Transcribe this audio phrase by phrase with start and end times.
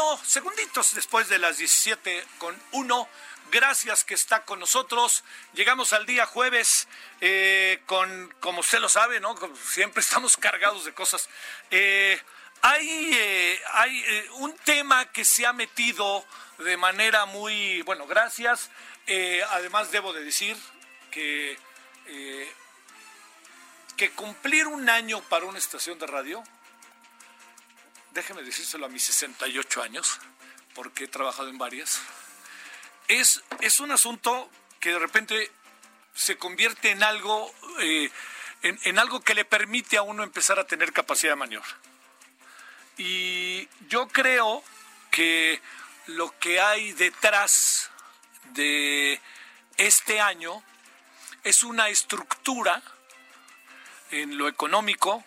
[0.00, 3.08] 17 con 1, segunditos después de las 17 con 1.
[3.50, 5.24] Gracias que está con nosotros.
[5.54, 6.88] Llegamos al día jueves
[7.20, 9.36] eh, con, como usted lo sabe, ¿no?
[9.68, 11.28] Siempre estamos cargados de cosas.
[11.70, 12.20] Eh,
[12.62, 16.24] hay eh, hay un tema que se ha metido
[16.58, 18.70] de manera muy, bueno, gracias.
[19.50, 20.56] Además debo de decir
[21.10, 21.58] que,
[23.96, 26.44] que cumplir un año para una estación de radio
[28.12, 30.18] déjeme decírselo a mis 68 años,
[30.74, 32.00] porque he trabajado en varias,
[33.08, 35.50] es, es un asunto que de repente
[36.14, 38.10] se convierte en algo, eh,
[38.62, 41.76] en, en algo que le permite a uno empezar a tener capacidad de maniobra.
[42.96, 44.62] Y yo creo
[45.10, 45.60] que
[46.06, 47.90] lo que hay detrás
[48.52, 49.20] de
[49.76, 50.62] este año
[51.44, 52.82] es una estructura
[54.10, 55.24] en lo económico,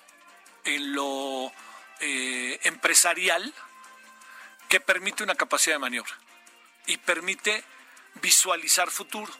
[0.65, 1.51] en lo
[2.05, 3.53] eh, empresarial
[4.67, 6.13] que permite una capacidad de maniobra
[6.85, 7.63] y permite
[8.15, 9.31] visualizar futuro.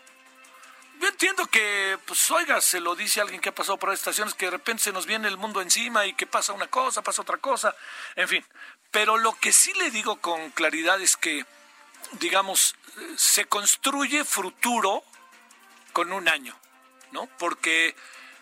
[0.99, 4.45] Yo entiendo que, pues oiga, se lo dice alguien que ha pasado por estaciones, que
[4.45, 7.37] de repente se nos viene el mundo encima y que pasa una cosa, pasa otra
[7.37, 7.75] cosa,
[8.15, 8.45] en fin.
[8.91, 11.45] Pero lo que sí le digo con claridad es que,
[12.13, 12.75] digamos,
[13.17, 15.03] se construye futuro
[15.91, 16.57] con un año,
[17.11, 17.27] ¿no?
[17.37, 17.95] Porque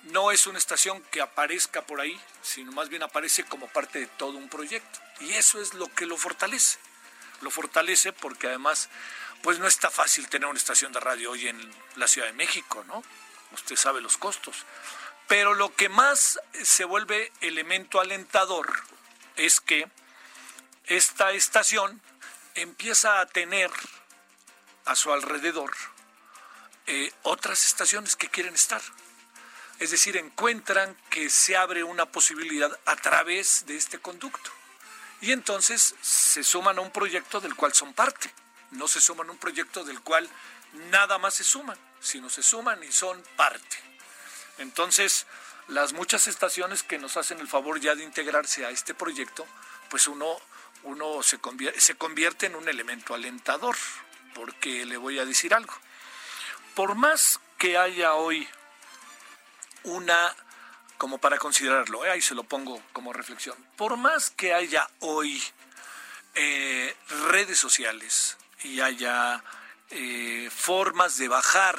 [0.03, 4.07] no es una estación que aparezca por ahí, sino más bien aparece como parte de
[4.07, 5.00] todo un proyecto.
[5.19, 6.79] Y eso es lo que lo fortalece.
[7.41, 8.89] Lo fortalece porque además,
[9.41, 12.84] pues no está fácil tener una estación de radio hoy en la Ciudad de México,
[12.88, 13.03] ¿no?
[13.51, 14.66] Usted sabe los costos.
[15.28, 18.83] Pero lo que más se vuelve elemento alentador
[19.35, 19.88] es que
[20.85, 22.01] esta estación
[22.56, 23.72] empieza a tener
[24.85, 25.72] a su alrededor
[26.88, 28.81] eh, otras estaciones que quieren estar.
[29.81, 34.52] Es decir, encuentran que se abre una posibilidad a través de este conducto.
[35.22, 38.31] Y entonces se suman a un proyecto del cual son parte.
[38.69, 40.30] No se suman a un proyecto del cual
[40.92, 43.75] nada más se suman, sino se suman y son parte.
[44.59, 45.25] Entonces,
[45.68, 49.48] las muchas estaciones que nos hacen el favor ya de integrarse a este proyecto,
[49.90, 50.38] pues uno,
[50.84, 53.75] uno se, convierte, se convierte en un elemento alentador,
[54.36, 55.74] porque le voy a decir algo.
[56.75, 58.48] Por más que haya hoy
[59.84, 60.36] una,
[60.97, 62.12] como para considerarlo, ¿eh?
[62.12, 65.42] ahí se lo pongo como reflexión, por más que haya hoy
[66.36, 66.96] eh,
[67.30, 69.44] redes sociales y haya
[69.90, 71.78] eh, formas de bajar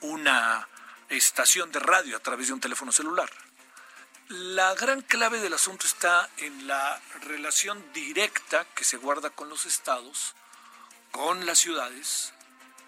[0.00, 0.68] una
[1.08, 3.30] estación de radio a través de un teléfono celular,
[4.30, 9.66] la gran clave del asunto está en la relación directa que se guarda con los
[9.66, 10.36] estados,
[11.10, 12.32] con las ciudades,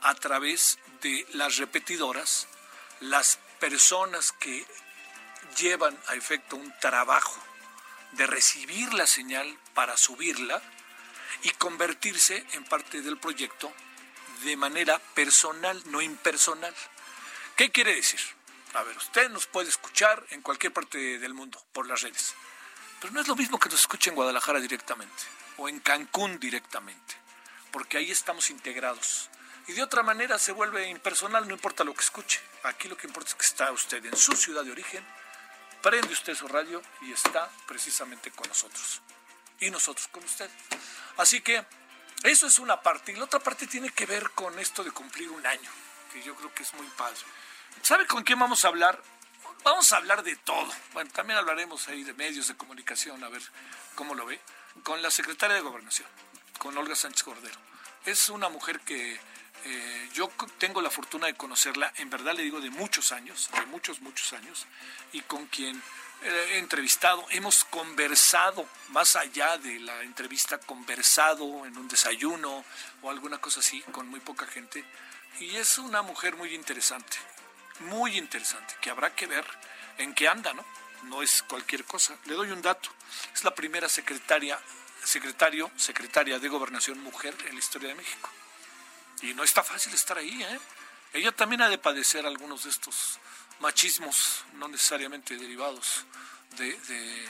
[0.02, 2.46] a través de las repetidoras,
[3.00, 4.66] las personas que
[5.56, 7.40] llevan a efecto un trabajo
[8.10, 10.60] de recibir la señal para subirla
[11.44, 13.72] y convertirse en parte del proyecto
[14.42, 16.74] de manera personal, no impersonal.
[17.54, 18.18] ¿Qué quiere decir?
[18.74, 22.34] A ver, usted nos puede escuchar en cualquier parte del mundo por las redes,
[23.00, 25.22] pero no es lo mismo que nos escuche en Guadalajara directamente
[25.58, 27.14] o en Cancún directamente,
[27.70, 29.30] porque ahí estamos integrados
[29.72, 32.40] y de otra manera se vuelve impersonal, no importa lo que escuche.
[32.64, 35.02] Aquí lo que importa es que está usted en su ciudad de origen,
[35.80, 39.00] prende usted su radio y está precisamente con nosotros.
[39.60, 40.50] Y nosotros con usted.
[41.16, 41.64] Así que
[42.22, 43.12] Eso es una parte.
[43.12, 45.70] Y la otra parte tiene que ver con esto de cumplir un año,
[46.12, 47.18] que yo creo que es muy padre.
[47.82, 49.02] ¿Sabe con quién vamos a hablar?
[49.64, 50.70] Vamos a hablar de todo.
[50.92, 53.42] Bueno, también hablaremos ahí de medios de comunicación, a ver
[53.96, 54.40] cómo lo ve.
[54.84, 56.08] Con la secretaria de Gobernación,
[56.58, 57.58] con Olga Sánchez Cordero.
[58.04, 59.20] Es una mujer que
[59.64, 63.66] eh, yo tengo la fortuna de conocerla, en verdad le digo, de muchos años, de
[63.66, 64.66] muchos, muchos años,
[65.12, 65.80] y con quien
[66.24, 72.64] he entrevistado, hemos conversado, más allá de la entrevista, conversado en un desayuno
[73.02, 74.84] o alguna cosa así, con muy poca gente,
[75.40, 77.16] y es una mujer muy interesante,
[77.80, 79.44] muy interesante, que habrá que ver
[79.98, 80.64] en qué anda, ¿no?
[81.04, 82.16] No es cualquier cosa.
[82.26, 82.90] Le doy un dato,
[83.34, 84.60] es la primera secretaria,
[85.02, 88.30] secretario, secretaria de Gobernación mujer en la historia de México.
[89.22, 90.60] Y no está fácil estar ahí, ¿eh?
[91.12, 93.18] Ella también ha de padecer algunos de estos
[93.60, 96.04] machismos, no necesariamente derivados
[96.56, 97.28] de,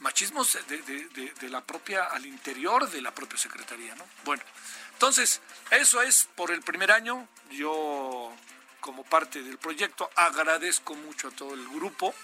[0.00, 4.04] machismos de, la propia, al interior de la propia Secretaría, ¿no?
[4.24, 4.42] Bueno,
[4.92, 7.28] entonces, eso es por el primer año.
[7.50, 8.34] Yo,
[8.80, 12.14] como parte del proyecto, agradezco mucho a todo el grupo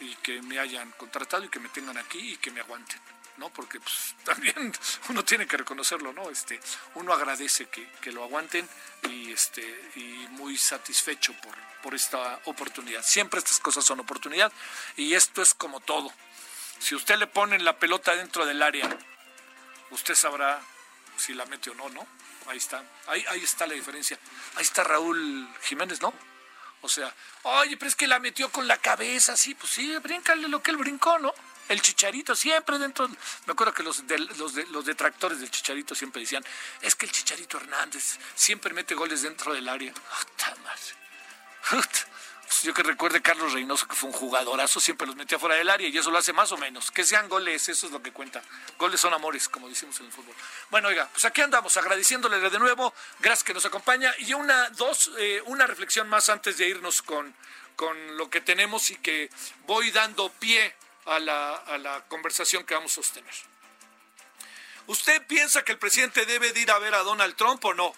[0.00, 3.00] y que me hayan contratado y que me tengan aquí y que me aguanten.
[3.38, 3.50] ¿No?
[3.50, 4.72] Porque pues, también
[5.08, 6.30] uno tiene que reconocerlo, ¿no?
[6.30, 6.60] Este,
[6.94, 8.68] uno agradece que, que, lo aguanten
[9.08, 9.62] y, este,
[9.96, 13.02] y muy satisfecho por, por esta oportunidad.
[13.02, 14.52] Siempre estas cosas son oportunidad
[14.96, 16.12] y esto es como todo.
[16.78, 18.88] Si usted le pone la pelota dentro del área,
[19.90, 20.60] usted sabrá
[21.16, 22.06] si la mete o no, ¿no?
[22.46, 24.18] Ahí está, ahí, ahí está la diferencia.
[24.54, 26.14] Ahí está Raúl Jiménez, ¿no?
[26.80, 27.12] O sea,
[27.42, 30.70] oye, pero es que la metió con la cabeza, sí, pues sí, bríncale lo que
[30.70, 31.34] él brincó, ¿no?
[31.68, 33.08] El chicharito siempre dentro.
[33.08, 34.02] Me acuerdo que los,
[34.36, 36.44] los, los detractores del chicharito siempre decían:
[36.80, 39.92] es que el chicharito Hernández siempre mete goles dentro del área.
[42.48, 45.68] Pues yo que recuerde Carlos Reynoso, que fue un jugadorazo, siempre los metía fuera del
[45.68, 46.90] área y eso lo hace más o menos.
[46.90, 48.42] Que sean goles, eso es lo que cuenta.
[48.78, 50.34] Goles son amores, como decimos en el fútbol.
[50.70, 52.94] Bueno, oiga, pues aquí andamos agradeciéndole de nuevo.
[53.20, 54.14] Gracias que nos acompaña.
[54.20, 57.34] Y una, dos, eh, una reflexión más antes de irnos con,
[57.76, 59.30] con lo que tenemos y que
[59.66, 60.74] voy dando pie
[61.08, 63.34] a la, conversación que vamos a sostener.
[64.86, 67.92] ¿Usted piensa que el presidente debe de ir a ver a Donald Trump o no?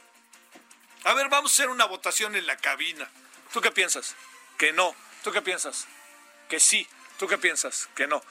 [1.04, 3.08] A ver, vamos a hacer una votación en la cabina.
[3.52, 4.16] ¿Tú qué piensas?
[4.58, 4.94] Que no.
[5.22, 5.86] ¿Tú qué piensas?
[6.48, 6.86] Que sí.
[7.18, 7.88] ¿Tú qué piensas?
[7.94, 8.22] Que no.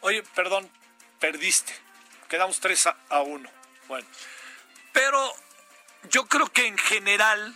[0.00, 0.70] Oye, perdón,
[1.20, 1.74] perdiste.
[2.28, 3.50] Quedamos 3 a 1.
[3.86, 4.06] Bueno.
[4.92, 5.34] Pero
[6.10, 7.54] yo creo que en general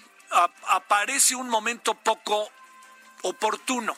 [0.69, 2.51] aparece un momento poco
[3.23, 3.97] oportuno.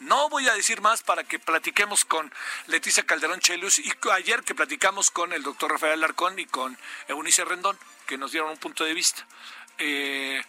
[0.00, 2.32] No voy a decir más para que platiquemos con
[2.66, 6.76] Leticia Calderón Chelius y ayer que platicamos con el doctor Rafael Alarcón y con
[7.08, 9.26] Eunice Rendón, que nos dieron un punto de vista.
[9.78, 10.42] Eh,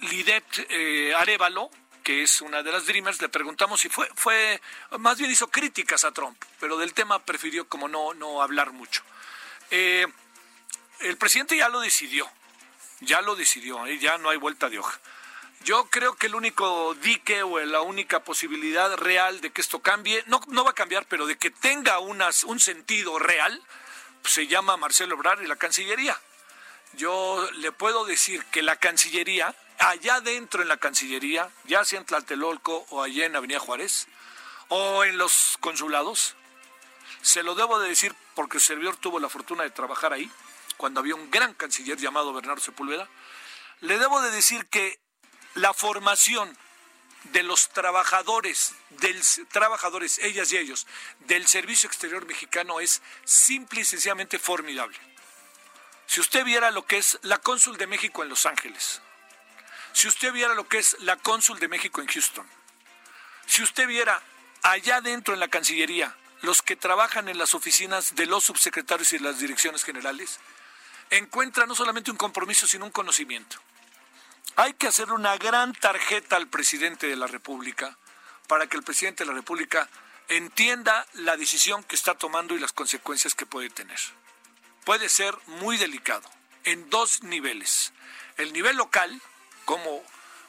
[0.00, 1.70] Lidet eh, Arevalo,
[2.02, 4.60] que es una de las Dreamers, le preguntamos si fue, fue,
[4.98, 9.02] más bien hizo críticas a Trump, pero del tema prefirió como no, no hablar mucho.
[9.70, 10.06] Eh,
[11.00, 12.30] el presidente ya lo decidió,
[13.00, 14.98] ya lo decidió, ya no hay vuelta de hoja.
[15.64, 20.22] Yo creo que el único dique o la única posibilidad real de que esto cambie,
[20.26, 23.62] no, no va a cambiar, pero de que tenga unas, un sentido real,
[24.24, 26.18] se llama Marcelo Ebrard y la Cancillería.
[26.94, 32.06] Yo le puedo decir que la Cancillería, allá dentro en la Cancillería, ya sea en
[32.06, 34.06] Tlatelolco o allá en Avenida Juárez,
[34.68, 36.34] o en los consulados,
[37.20, 40.30] se lo debo de decir porque el servidor tuvo la fortuna de trabajar ahí,
[40.76, 43.08] cuando había un gran canciller llamado Bernardo Sepúlveda,
[43.80, 44.98] le debo de decir que
[45.58, 46.56] la formación
[47.24, 50.86] de los trabajadores, del, trabajadores, ellas y ellos,
[51.20, 54.96] del Servicio Exterior Mexicano es simple y sencillamente formidable.
[56.06, 59.02] Si usted viera lo que es la cónsul de México en Los Ángeles,
[59.92, 62.48] si usted viera lo que es la cónsul de México en Houston,
[63.46, 64.22] si usted viera
[64.62, 69.18] allá dentro en la Cancillería los que trabajan en las oficinas de los subsecretarios y
[69.18, 70.38] las direcciones generales,
[71.10, 73.58] encuentra no solamente un compromiso, sino un conocimiento.
[74.56, 77.96] Hay que hacer una gran tarjeta al presidente de la República
[78.46, 79.88] para que el presidente de la República
[80.28, 83.98] entienda la decisión que está tomando y las consecuencias que puede tener.
[84.84, 86.28] Puede ser muy delicado
[86.64, 87.92] en dos niveles.
[88.36, 89.20] El nivel local,
[89.64, 90.02] cómo,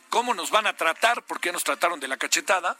[0.10, 2.78] cómo nos van a tratar, porque nos trataron de la cachetada,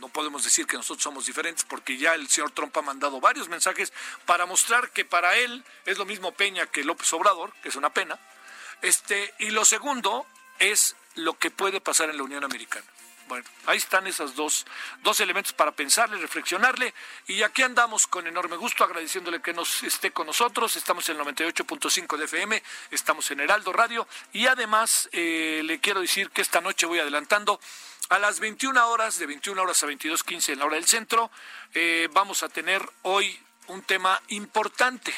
[0.00, 3.48] no podemos decir que nosotros somos diferentes porque ya el señor Trump ha mandado varios
[3.48, 3.92] mensajes
[4.24, 7.92] para mostrar que para él es lo mismo Peña que López Obrador, que es una
[7.92, 8.18] pena.
[8.82, 10.26] Este, y lo segundo
[10.60, 12.86] es lo que puede pasar en la Unión Americana.
[13.30, 14.66] Bueno, ahí están esos dos,
[15.04, 16.92] dos elementos para pensarle, reflexionarle.
[17.28, 20.76] Y aquí andamos con enorme gusto, agradeciéndole que nos esté con nosotros.
[20.76, 24.08] Estamos en el 98.5 de FM, estamos en Heraldo Radio.
[24.32, 27.60] Y además, eh, le quiero decir que esta noche voy adelantando.
[28.08, 31.30] A las 21 horas, de 21 horas a 22.15 en la hora del centro,
[31.72, 33.38] eh, vamos a tener hoy
[33.68, 35.14] un tema importante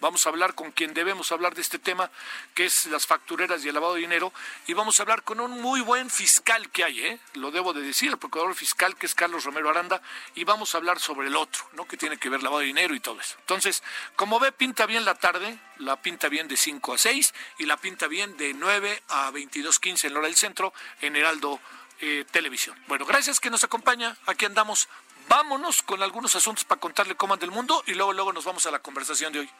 [0.00, 2.10] Vamos a hablar con quien debemos hablar de este tema,
[2.54, 4.32] que es las factureras y el lavado de dinero,
[4.66, 7.18] y vamos a hablar con un muy buen fiscal que hay, ¿eh?
[7.34, 10.02] lo debo de decir, el procurador fiscal que es Carlos Romero Aranda,
[10.34, 11.86] y vamos a hablar sobre el otro, ¿no?
[11.86, 13.36] que tiene que ver lavado de dinero y todo eso.
[13.40, 13.82] Entonces,
[14.16, 17.76] como ve, pinta bien la tarde, la pinta bien de 5 a 6 y la
[17.76, 21.60] pinta bien de 9 a 22.15 en hora del centro en Heraldo
[22.00, 22.78] eh, Televisión.
[22.86, 24.88] Bueno, gracias que nos acompaña, aquí andamos.
[25.28, 28.66] Vámonos con algunos asuntos para contarle cómo anda el mundo y luego, luego nos vamos
[28.66, 29.50] a la conversación de hoy.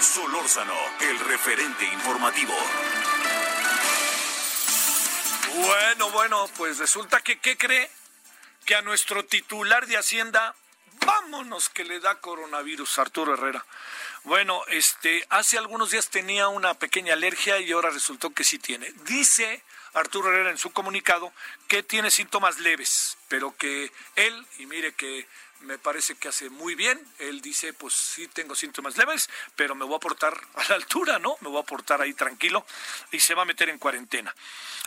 [0.00, 2.54] Solórzano, el referente informativo.
[5.54, 7.90] Bueno, bueno, pues resulta que, ¿qué cree?
[8.64, 10.54] Que a nuestro titular de Hacienda,
[11.04, 13.64] vámonos que le da coronavirus, Arturo Herrera.
[14.24, 18.92] Bueno, este, hace algunos días tenía una pequeña alergia y ahora resultó que sí tiene.
[19.04, 19.62] Dice
[19.94, 21.32] Arturo Herrera en su comunicado
[21.66, 25.26] que tiene síntomas leves, pero que él, y mire que
[25.60, 27.00] me parece que hace muy bien.
[27.18, 31.18] Él dice, pues sí tengo síntomas leves, pero me voy a portar a la altura,
[31.18, 31.36] ¿no?
[31.40, 32.64] Me voy a portar ahí tranquilo
[33.12, 34.34] y se va a meter en cuarentena.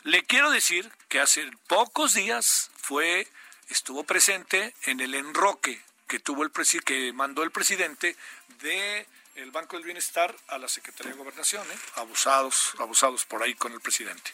[0.04, 3.28] Le quiero decir que hace pocos días fue,
[3.70, 6.52] estuvo presente en el enroque que tuvo el
[6.84, 8.18] que mandó el presidente
[8.62, 9.08] de
[9.42, 11.76] el Banco del Bienestar a la Secretaría de Gobernación, ¿eh?
[11.96, 14.32] abusados, abusados por ahí con el presidente.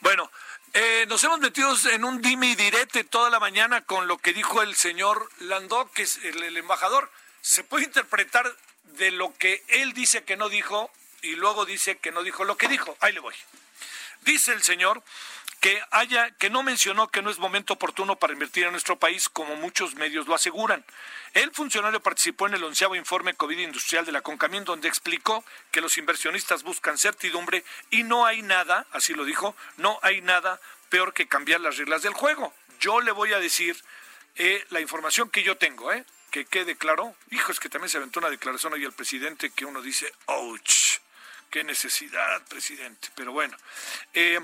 [0.00, 0.30] Bueno,
[0.74, 4.32] eh, nos hemos metido en un dime y direte toda la mañana con lo que
[4.32, 7.10] dijo el señor Landó, que es el, embajador.
[7.40, 8.52] Se puede interpretar
[8.96, 10.90] de lo que él dice que no dijo
[11.22, 12.96] y luego dice que no dijo lo que dijo.
[13.00, 13.34] Ahí le voy.
[14.22, 15.02] Dice el señor
[15.60, 19.28] que haya que no mencionó que no es momento oportuno para invertir en nuestro país
[19.28, 20.84] como muchos medios lo aseguran.
[21.34, 25.80] El funcionario participó en el onceavo informe COVID industrial de la CONCAMIN donde explicó que
[25.80, 31.12] los inversionistas buscan certidumbre y no hay nada, así lo dijo, no hay nada peor
[31.12, 32.54] que cambiar las reglas del juego.
[32.80, 33.76] Yo le voy a decir
[34.36, 36.04] eh, la información que yo tengo, ¿eh?
[36.30, 37.14] que quede claro.
[37.30, 40.98] Hijo, es que también se aventó una declaración hoy el presidente que uno dice, ouch,
[41.50, 43.08] qué necesidad, presidente.
[43.14, 43.56] Pero bueno,
[44.14, 44.40] eh,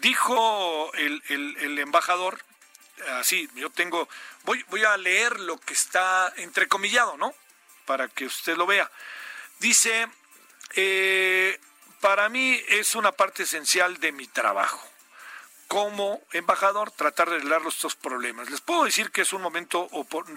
[0.00, 2.42] Dijo el, embajador,
[3.18, 4.08] así, yo tengo,
[4.44, 7.34] voy, voy a leer lo que está entrecomillado, ¿no?
[7.84, 8.90] Para que usted lo vea.
[9.58, 10.08] Dice,
[10.74, 11.60] eh,
[12.00, 14.88] para mí es una parte esencial de mi trabajo
[15.68, 18.50] como embajador tratar de arreglar estos problemas.
[18.50, 19.88] Les puedo decir que es un momento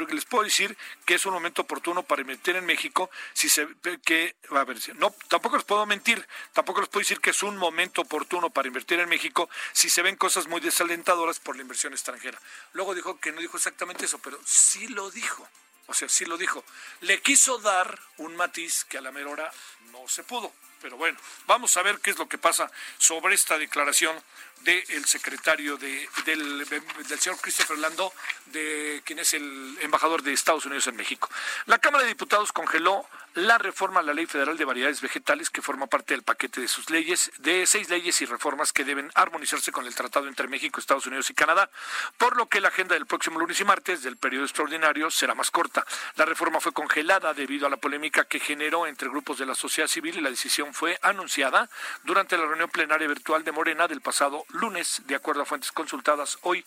[0.09, 3.65] les puedo decir que es un momento oportuno para invertir en México si se
[4.03, 7.57] que a ver, no tampoco les puedo mentir, tampoco les puedo decir que es un
[7.57, 11.93] momento oportuno para invertir en México si se ven cosas muy desalentadoras por la inversión
[11.93, 12.39] extranjera.
[12.73, 15.47] Luego dijo que no dijo exactamente eso, pero sí lo dijo.
[15.87, 16.63] O sea, sí lo dijo.
[17.01, 19.51] Le quiso dar un matiz que a la mera hora
[19.91, 20.53] no se pudo.
[20.81, 24.15] Pero bueno, vamos a ver qué es lo que pasa sobre esta declaración
[24.63, 28.13] del secretario de, del, del, señor Christopher Landó,
[28.47, 31.29] de quien es el embajador de Estados Unidos en México.
[31.65, 35.61] La Cámara de Diputados congeló la reforma a la Ley Federal de Variedades Vegetales, que
[35.61, 39.71] forma parte del paquete de sus leyes, de seis leyes y reformas que deben armonizarse
[39.71, 41.69] con el tratado entre México, Estados Unidos y Canadá,
[42.17, 45.49] por lo que la agenda del próximo lunes y martes del periodo extraordinario será más
[45.49, 45.85] corta.
[46.17, 49.87] La reforma fue congelada debido a la polémica que generó entre grupos de la sociedad
[49.87, 51.69] civil y la decisión fue anunciada
[52.03, 56.37] durante la reunión plenaria virtual de Morena del pasado lunes, de acuerdo a fuentes consultadas
[56.41, 56.65] hoy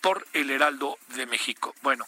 [0.00, 1.74] por el Heraldo de México.
[1.82, 2.06] Bueno,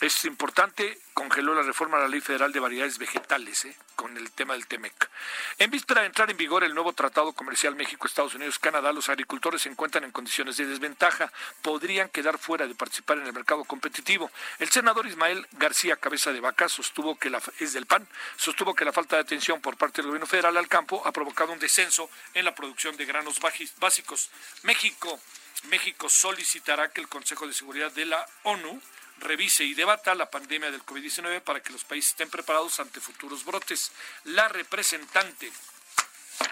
[0.00, 3.76] es importante, congeló la reforma a la Ley Federal de Variedades Vegetales, ¿eh?
[3.96, 5.10] con el tema del TEMEC.
[5.58, 9.10] En víspera de entrar en vigor el nuevo Tratado Comercial México, Estados Unidos, Canadá, los
[9.10, 11.30] agricultores se encuentran en condiciones de desventaja.
[11.60, 14.30] Podrían quedar fuera de participar en el mercado competitivo.
[14.58, 18.86] El senador Ismael García Cabeza de Vaca sostuvo que la, es del PAN, sostuvo que
[18.86, 22.08] la falta de atención por parte del gobierno federal al campo ha provocado un descenso
[22.32, 23.38] en la producción de granos
[23.78, 24.30] básicos.
[24.62, 25.20] México
[25.68, 28.80] México solicitará que el Consejo de Seguridad de la ONU
[29.20, 33.44] revise y debata la pandemia del COVID-19 para que los países estén preparados ante futuros
[33.44, 33.92] brotes.
[34.24, 35.50] La representante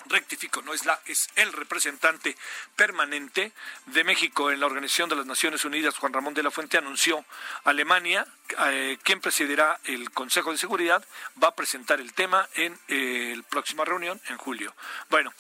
[0.07, 2.37] rectifico, no es la, es el representante
[2.77, 3.53] permanente
[3.87, 7.25] de México en la Organización de las Naciones Unidas, Juan Ramón de la Fuente, anunció
[7.65, 8.27] Alemania,
[8.67, 11.05] eh, quien presidirá el Consejo de Seguridad,
[11.43, 14.75] va a presentar el tema en eh, la próxima reunión en julio.
[15.09, 15.33] Bueno,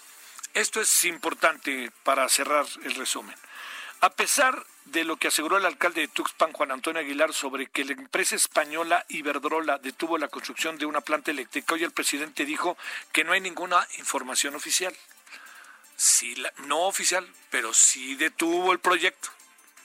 [0.54, 3.36] esto es importante para cerrar el resumen.
[4.00, 7.84] A pesar de lo que aseguró el alcalde de Tuxpan, Juan Antonio Aguilar, sobre que
[7.84, 12.76] la empresa española Iberdrola detuvo la construcción de una planta eléctrica, hoy el presidente dijo
[13.12, 14.94] que no hay ninguna información oficial.
[15.96, 16.34] Sí,
[16.66, 19.28] no oficial, pero sí detuvo el proyecto.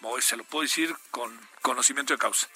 [0.04, 2.48] Hoy se lo puedo decir con conocimiento de causa.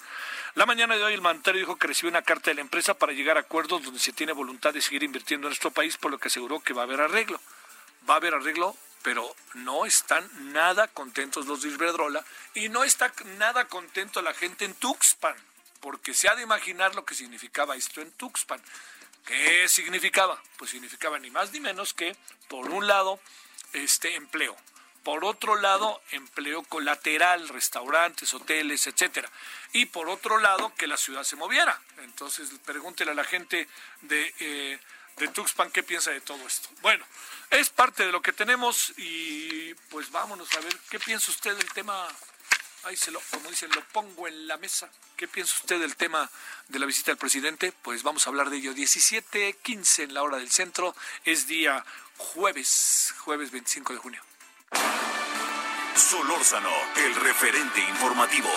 [0.54, 3.12] La mañana de hoy el mandatario dijo que recibió una carta de la empresa para
[3.12, 6.18] llegar a acuerdos donde se tiene voluntad de seguir invirtiendo en nuestro país, por lo
[6.18, 7.40] que aseguró que va a haber arreglo.
[8.08, 12.24] Va a haber arreglo pero no están nada contentos los de Iberdrola
[12.54, 15.36] y no está nada contento la gente en Tuxpan,
[15.80, 18.60] porque se ha de imaginar lo que significaba esto en Tuxpan.
[19.26, 20.42] ¿Qué significaba?
[20.56, 22.16] Pues significaba ni más ni menos que,
[22.48, 23.20] por un lado,
[23.74, 24.56] este empleo.
[25.04, 29.30] Por otro lado, empleo colateral, restaurantes, hoteles, etcétera.
[29.72, 31.80] Y por otro lado, que la ciudad se moviera.
[31.98, 33.68] Entonces, pregúntele a la gente
[34.02, 34.78] de, eh,
[35.18, 36.68] de Tuxpan qué piensa de todo esto.
[36.82, 37.04] Bueno,
[37.50, 41.70] es parte de lo que tenemos y pues vámonos a ver qué piensa usted del
[41.72, 42.08] tema
[42.84, 44.88] ahí se lo, como dicen, lo pongo en la mesa.
[45.16, 46.30] ¿Qué piensa usted del tema
[46.68, 47.72] de la visita del presidente?
[47.82, 48.72] Pues vamos a hablar de ello.
[48.72, 50.94] 17.15 en la hora del centro,
[51.24, 51.84] es día
[52.16, 54.22] jueves, jueves 25 de junio.
[55.96, 58.48] Solórzano, el referente informativo.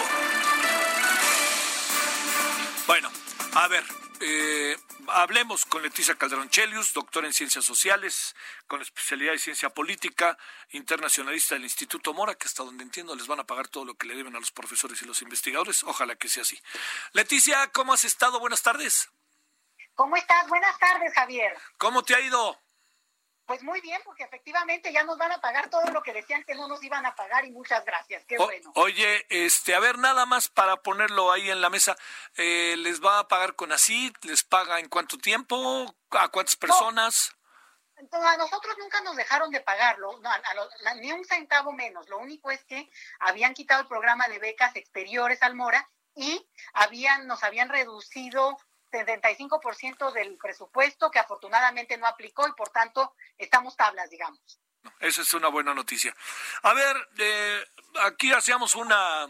[2.88, 3.12] Bueno,
[3.54, 3.84] a ver,
[4.22, 8.36] eh, hablemos con Leticia Calderón Chelius, doctora en Ciencias Sociales,
[8.68, 10.38] con especialidad en Ciencia Política,
[10.70, 14.08] internacionalista del Instituto Mora, que hasta donde entiendo les van a pagar todo lo que
[14.08, 15.84] le deben a los profesores y los investigadores.
[15.84, 16.60] Ojalá que sea así.
[17.14, 18.40] Leticia, ¿cómo has estado?
[18.40, 19.10] Buenas tardes.
[19.96, 20.48] ¿Cómo estás?
[20.48, 21.58] Buenas tardes, Javier.
[21.78, 22.60] ¿Cómo te ha ido?
[23.52, 26.56] Pues muy bien, porque efectivamente ya nos van a pagar todo lo que decían que
[26.56, 28.24] no nos iban a pagar y muchas gracias.
[28.24, 28.72] Qué bueno.
[28.76, 31.98] Oye, este, a ver, nada más para ponerlo ahí en la mesa,
[32.38, 34.14] eh, ¿les va a pagar con así?
[34.22, 35.94] ¿Les paga en cuánto tiempo?
[36.12, 37.36] ¿A cuántas personas?
[38.10, 40.18] a nosotros nunca nos dejaron de pagarlo,
[41.02, 42.08] ni un centavo menos.
[42.08, 42.90] Lo único es que
[43.20, 48.58] habían quitado el programa de becas exteriores al Mora y habían, nos habían reducido
[48.92, 54.40] 75% del presupuesto que afortunadamente no aplicó y por tanto estamos tablas, digamos.
[55.00, 56.16] Esa es una buena noticia.
[56.64, 57.66] A ver, eh,
[58.02, 59.28] aquí hacíamos una,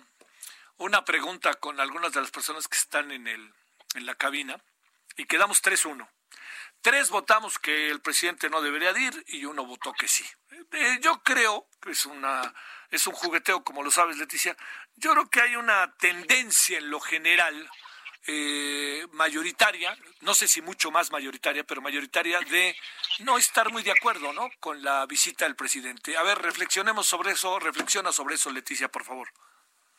[0.78, 3.54] una pregunta con algunas de las personas que están en, el,
[3.96, 4.60] en la cabina
[5.18, 6.08] y quedamos 3-1.
[6.82, 10.26] Tres votamos que el presidente no debería ir y uno votó que sí.
[10.72, 12.54] Eh, yo creo que es una
[12.92, 14.56] es un jugueteo, como lo sabes, Leticia.
[14.96, 17.70] Yo creo que hay una tendencia en lo general
[18.28, 22.76] eh, mayoritaria, no sé si mucho más mayoritaria, pero mayoritaria de
[23.20, 24.50] no estar muy de acuerdo, ¿no?
[24.60, 26.16] Con la visita del presidente.
[26.18, 29.30] A ver, reflexionemos sobre eso, reflexiona sobre eso, Leticia, por favor.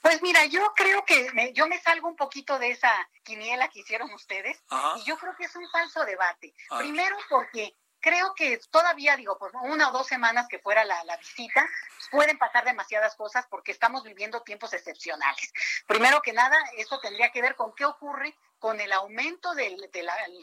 [0.02, 2.92] Pues mira, yo creo que yo me salgo un poquito de esa
[3.22, 4.60] quiniela que hicieron ustedes
[4.96, 6.52] y yo creo que es un falso debate.
[6.78, 11.66] Primero porque creo que todavía, digo, por una o dos semanas que fuera la, visita,
[12.10, 15.52] pueden pasar demasiadas cosas porque estamos viviendo tiempos excepcionales.
[15.86, 19.90] Primero que nada, eso tendría que ver con qué ocurre con el aumento del,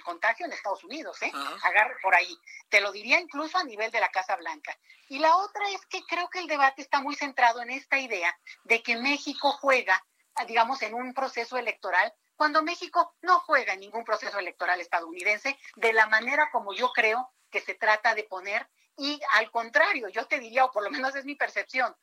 [0.04, 1.32] contagio en Estados Unidos, ¿eh?
[1.64, 2.38] Agarre por ahí.
[2.68, 4.78] Te lo diría incluso a nivel de la Casa Blanca.
[5.08, 8.38] Y la otra es que creo que el debate está muy centrado en esta idea
[8.64, 10.04] de que México juega,
[10.48, 15.94] digamos, en un proceso electoral cuando México no juega en ningún proceso electoral estadounidense de
[15.94, 20.40] la manera como yo creo que se trata de poner y al contrario, yo te
[20.40, 21.96] diría, o por lo menos es mi percepción,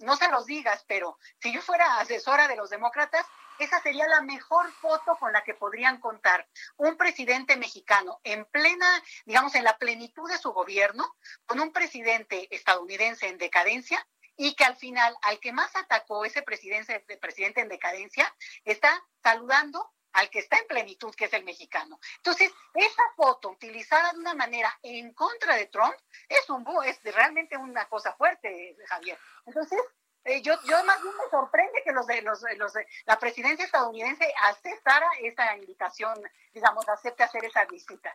[0.00, 3.26] no se los digas, pero si yo fuera asesora de los demócratas,
[3.58, 8.86] esa sería la mejor foto con la que podrían contar un presidente mexicano en plena,
[9.24, 11.14] digamos, en la plenitud de su gobierno,
[11.46, 14.04] con un presidente estadounidense en decadencia
[14.42, 19.92] y que al final, al que más atacó ese presidente, presidente en decadencia, está saludando
[20.14, 22.00] al que está en plenitud, que es el mexicano.
[22.16, 25.94] Entonces, esa foto utilizada de una manera en contra de Trump
[26.28, 29.16] es un es realmente una cosa fuerte, Javier.
[29.46, 29.80] Entonces,
[30.24, 33.64] eh, yo, yo más bien me sorprende que los de, los, los de la presidencia
[33.64, 36.20] estadounidense aceptara esa invitación,
[36.52, 38.12] digamos, acepte hacer esa visita.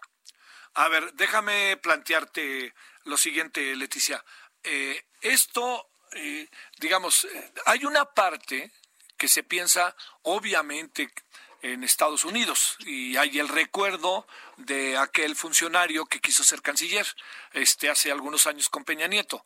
[0.73, 2.73] A ver, déjame plantearte
[3.05, 4.21] lo siguiente, Leticia.
[4.61, 6.47] Eh, esto, eh,
[6.79, 7.27] digamos,
[7.65, 8.71] hay una parte
[9.17, 11.11] que se piensa, obviamente,
[11.61, 17.07] en Estados Unidos y hay el recuerdo de aquel funcionario que quiso ser canciller
[17.53, 19.43] este hace algunos años con Peña Nieto.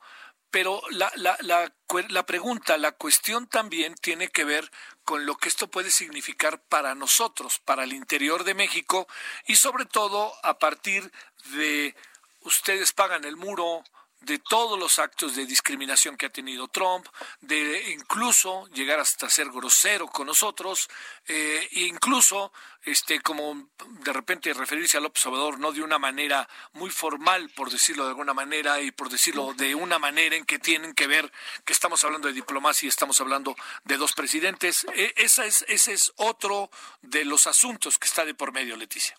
[0.50, 1.72] Pero la, la, la,
[2.10, 4.70] la pregunta, la cuestión también tiene que ver
[5.06, 9.08] con lo que esto puede significar para nosotros, para el interior de México
[9.46, 11.10] y sobre todo a partir
[11.54, 11.96] de
[12.42, 13.84] ustedes pagan el muro,
[14.22, 17.08] de todos los actos de discriminación que ha tenido Trump,
[17.42, 20.88] de incluso llegar hasta ser grosero con nosotros,
[21.28, 22.52] eh, e incluso
[22.84, 23.70] este como
[24.04, 28.34] de repente referirse al observador no de una manera muy formal, por decirlo de alguna
[28.34, 31.32] manera, y por decirlo de una manera en que tienen que ver
[31.66, 34.86] que estamos hablando de diplomacia y estamos hablando de dos presidentes.
[34.96, 36.70] E, esa es, ese es otro
[37.02, 39.16] de los asuntos que está de por medio, Leticia.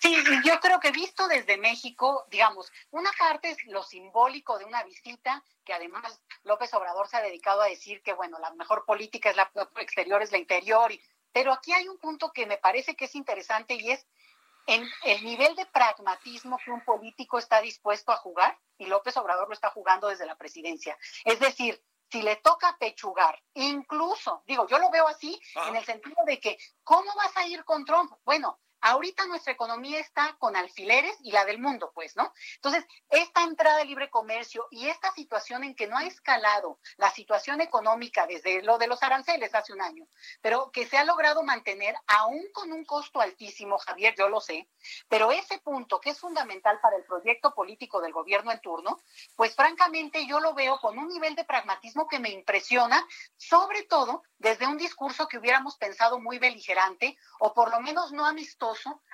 [0.00, 4.84] Sí, yo creo que visto desde México, digamos, una parte es lo simbólico de una
[4.84, 9.30] visita, que además López Obrador se ha dedicado a decir que, bueno, la mejor política
[9.30, 12.94] es la exterior, es la interior, y, pero aquí hay un punto que me parece
[12.94, 14.06] que es interesante y es
[14.66, 19.48] en el nivel de pragmatismo que un político está dispuesto a jugar, y López Obrador
[19.48, 20.96] lo está jugando desde la presidencia.
[21.24, 26.16] Es decir, si le toca pechugar, incluso, digo, yo lo veo así, en el sentido
[26.24, 28.12] de que, ¿cómo vas a ir con Trump?
[28.24, 32.32] Bueno, ahorita nuestra economía está con alfileres y la del mundo, pues, ¿no?
[32.56, 37.10] Entonces, esta entrada de libre comercio y esta situación en que no ha escalado la
[37.10, 40.06] situación económica desde lo de los aranceles hace un año,
[40.40, 44.68] pero que se ha logrado mantener aún con un costo altísimo, Javier, yo lo sé,
[45.08, 49.00] pero ese punto que es fundamental para el proyecto político del gobierno en turno,
[49.36, 54.22] pues francamente yo lo veo con un nivel de pragmatismo que me impresiona, sobre todo
[54.38, 58.67] desde un discurso que hubiéramos pensado muy beligerante o por lo menos no amistoso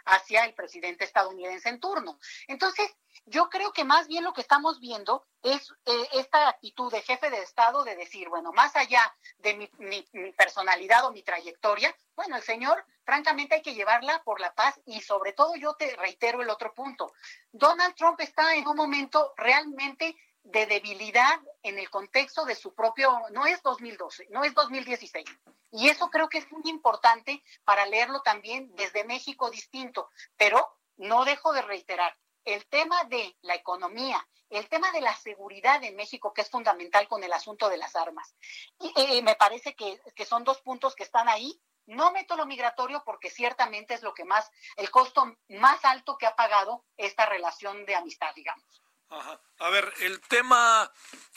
[0.05, 2.19] hacia el presidente estadounidense en turno.
[2.47, 2.95] Entonces,
[3.27, 7.31] yo creo que más bien lo que estamos viendo es eh, esta actitud de jefe
[7.31, 12.43] de Estado de decir, bueno, más allá de mi, personalidad o mi trayectoria, bueno, el
[12.43, 16.51] señor, francamente hay que llevarla por la paz y sobre todo yo te reitero el
[16.51, 17.13] otro punto.
[17.53, 23.21] Donald Trump está en un momento realmente de debilidad en el contexto de su propio,
[23.33, 25.27] no es 2012, no es 2016.
[25.73, 30.11] Y eso creo que es muy importante para leerlo también desde México distinto.
[30.37, 35.83] Pero no dejo de reiterar, el tema de la economía, el tema de la seguridad
[35.83, 38.37] en México, que es fundamental con el asunto de las armas.
[38.79, 41.61] Y me parece que, que son dos puntos que están ahí.
[41.87, 46.27] No meto lo migratorio porque ciertamente es lo que más, el costo más alto que
[46.27, 48.84] ha pagado esta relación de amistad, digamos.
[49.11, 49.41] Ajá.
[49.59, 50.91] A ver, el tema,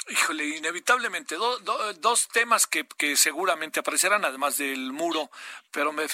[0.09, 5.29] híjole, inevitablemente, dos temas que, que, seguramente aparecerán, además del muro,
[5.71, 6.07] pero me,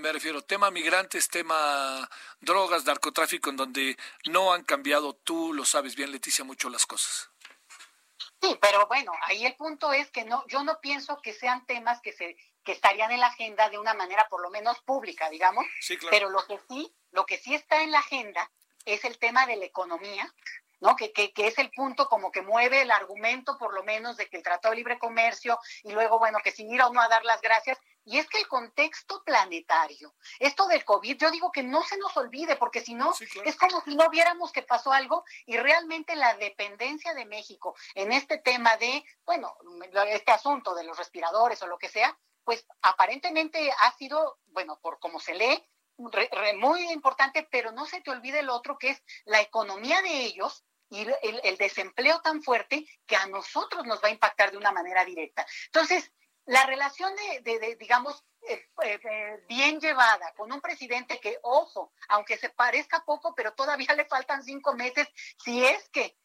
[0.00, 2.08] me refiero, tema migrantes, tema
[2.40, 7.28] drogas, narcotráfico, en donde no han cambiado, tú lo sabes bien, Leticia, mucho las cosas.
[8.40, 12.00] Sí, pero bueno, ahí el punto es que no, yo no pienso que sean temas
[12.00, 15.64] que se que estarían en la agenda de una manera por lo menos pública, digamos.
[15.80, 16.10] Sí, claro.
[16.10, 18.50] Pero lo que sí, lo que sí está en la agenda
[18.84, 20.32] es el tema de la economía,
[20.80, 20.96] ¿no?
[20.96, 24.28] Que, que, que, es el punto como que mueve el argumento, por lo menos, de
[24.28, 27.08] que el Tratado de Libre Comercio y luego, bueno, que sin ir a uno a
[27.08, 27.78] dar las gracias.
[28.04, 32.16] Y es que el contexto planetario, esto del COVID, yo digo que no se nos
[32.16, 33.12] olvide, porque si no,
[33.44, 38.12] es como si no viéramos que pasó algo y realmente la dependencia de México en
[38.12, 39.54] este tema de, bueno,
[40.08, 44.98] este asunto de los respiradores o lo que sea, pues aparentemente ha sido, bueno, por
[44.98, 45.62] como se lee,
[46.58, 50.64] muy importante, pero no se te olvide el otro que es la economía de ellos
[50.90, 55.04] y el, desempleo tan fuerte que a nosotros nos va a impactar de una manera
[55.04, 55.46] directa.
[55.66, 56.12] Entonces,
[56.46, 62.50] la relación de, digamos, eh, eh, bien llevada con un presidente que, ojo, aunque se
[62.50, 65.08] parezca poco, pero todavía le faltan cinco meses,
[65.42, 66.16] si es que,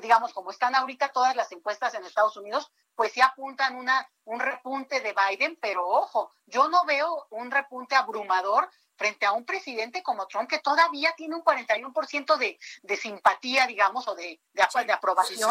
[0.00, 4.40] digamos, como están ahorita todas las encuestas en Estados Unidos, pues sí apuntan una, un
[4.40, 10.02] repunte de Biden, pero ojo, yo no veo un repunte abrumador frente a un presidente
[10.02, 15.50] como Trump que todavía tiene un 41% de, de simpatía, digamos, o de, de, aprobación.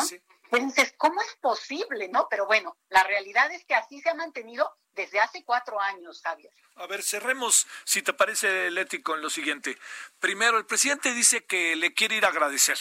[0.52, 2.28] Entonces, ¿cómo es posible, no?
[2.30, 6.54] Pero bueno, la realidad es que así se ha mantenido desde hace cuatro años, Javier.
[6.76, 9.78] A ver, cerremos, si te parece, Leti, con lo siguiente.
[10.20, 12.78] Primero, el presidente dice que le quiere ir a agradecer.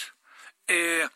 [0.67, 1.09] Eh,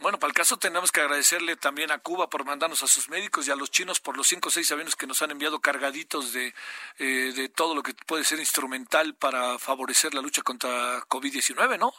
[0.00, 3.46] bueno, para el caso tenemos que agradecerle también a Cuba por mandarnos a sus médicos
[3.46, 6.32] y a los chinos por los cinco o seis aviones que nos han enviado cargaditos
[6.32, 6.54] de,
[6.98, 11.92] eh, de todo lo que puede ser instrumental para favorecer la lucha contra COVID-19, ¿no?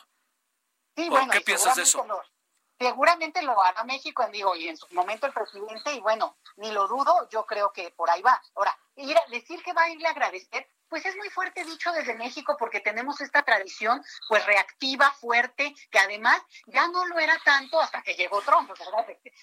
[0.95, 2.05] Sí, bueno, ¿Qué piensas de eso?
[2.81, 6.87] Seguramente lo hará México, digo, y en su momento el presidente, y bueno, ni lo
[6.87, 8.41] dudo, yo creo que por ahí va.
[8.55, 8.75] Ahora,
[9.29, 12.81] decir que va a irle a agradecer, pues es muy fuerte dicho desde México porque
[12.81, 18.15] tenemos esta tradición pues reactiva, fuerte, que además ya no lo era tanto hasta que
[18.15, 18.71] llegó Trump.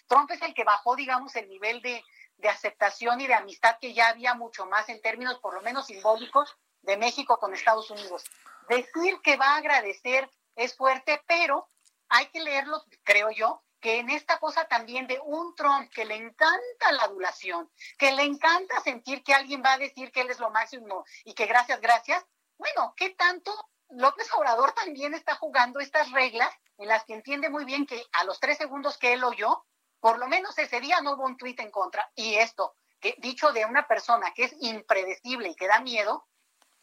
[0.09, 2.05] Trump es el que bajó, digamos, el nivel de,
[2.37, 5.87] de aceptación y de amistad que ya había mucho más en términos por lo menos
[5.87, 8.24] simbólicos de México con Estados Unidos.
[8.68, 11.68] Decir que va a agradecer es fuerte, pero
[12.09, 16.16] hay que leerlo, creo yo, que en esta cosa también de un Trump que le
[16.16, 20.40] encanta la adulación, que le encanta sentir que alguien va a decir que él es
[20.40, 22.25] lo máximo y que gracias, gracias,
[22.57, 23.53] bueno, ¿qué tanto
[23.90, 28.25] López Obrador también está jugando estas reglas en las que entiende muy bien que a
[28.25, 29.64] los tres segundos que él oyó,
[30.01, 32.11] por lo menos ese día no hubo un tuit en contra.
[32.14, 32.77] Y esto,
[33.18, 36.27] dicho de una persona que es impredecible y que da miedo,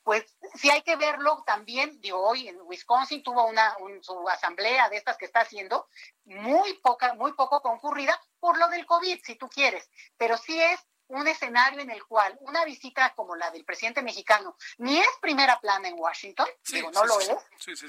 [0.05, 5.17] pues sí hay que verlo también, hoy en Wisconsin tuvo una su asamblea de estas
[5.17, 5.89] que está haciendo,
[6.25, 10.79] muy poca, muy poco concurrida por lo del COVID, si tú quieres, pero sí es
[11.07, 15.59] un escenario en el cual una visita como la del presidente mexicano ni es primera
[15.59, 17.35] plana en Washington, digo, no lo es,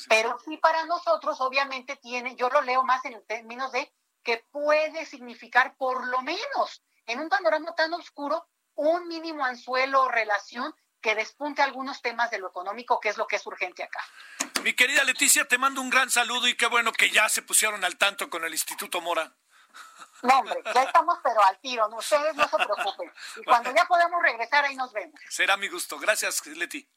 [0.09, 5.05] pero sí para nosotros obviamente tiene, yo lo leo más en términos de que puede
[5.05, 10.75] significar por lo menos en un panorama tan oscuro un mínimo anzuelo o relación
[11.07, 14.01] que despunte algunos temas de lo económico, que es lo que es urgente acá.
[14.65, 17.85] Mi querida Leticia, te mando un gran saludo y qué bueno que ya se pusieron
[17.85, 19.33] al tanto con el Instituto Mora.
[20.23, 21.99] No, hombre, ya estamos pero al tiro, ¿no?
[21.99, 23.13] ustedes no se preocupen.
[23.37, 25.21] Y cuando ya podemos regresar, ahí nos vemos.
[25.29, 25.97] Será mi gusto.
[25.97, 26.89] Gracias, Leti.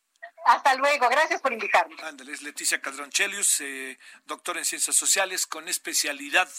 [0.50, 1.96] Hasta luego, gracias por invitarme.
[2.02, 6.50] Ándeles, Leticia Cadrón Chelius, eh, doctor en Ciencias Sociales con especialidad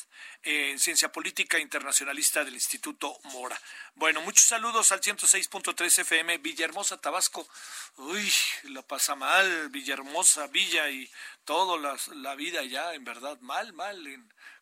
[0.45, 3.61] en Ciencia Política Internacionalista del Instituto Mora.
[3.97, 7.49] Bueno, muchos saludos al 106.3 FM, Villahermosa, Tabasco.
[7.97, 11.11] Uy, la pasa mal, Villahermosa, Villa y
[11.45, 13.99] toda la, vida ya, en verdad, mal, mal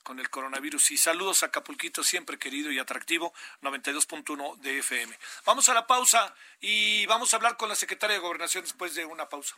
[0.03, 0.93] con el coronavirus.
[0.93, 5.19] Y saludos a Acapulquito, siempre querido y atractivo, 92.1 de FM.
[5.45, 9.05] Vamos a la pausa y vamos a hablar con la secretaria de Gobernación después de
[9.05, 9.57] una pausa.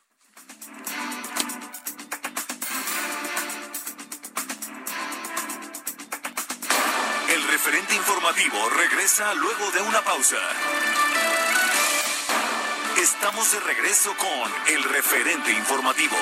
[7.29, 10.39] El referente informativo regresa luego de una pausa.
[13.01, 16.17] Estamos de regreso con el referente informativo.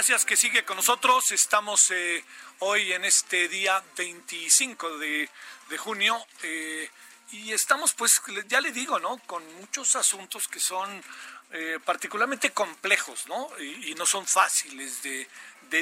[0.00, 1.30] Gracias que sigue con nosotros.
[1.30, 2.24] Estamos eh,
[2.60, 5.28] hoy en este día 25 de,
[5.76, 6.88] junio eh,
[7.32, 9.18] y estamos, pues, ya le digo, ¿no?
[9.26, 11.04] Con muchos asuntos que son
[11.50, 13.50] eh, particularmente complejos, ¿no?
[13.60, 15.28] Y, no son fáciles de,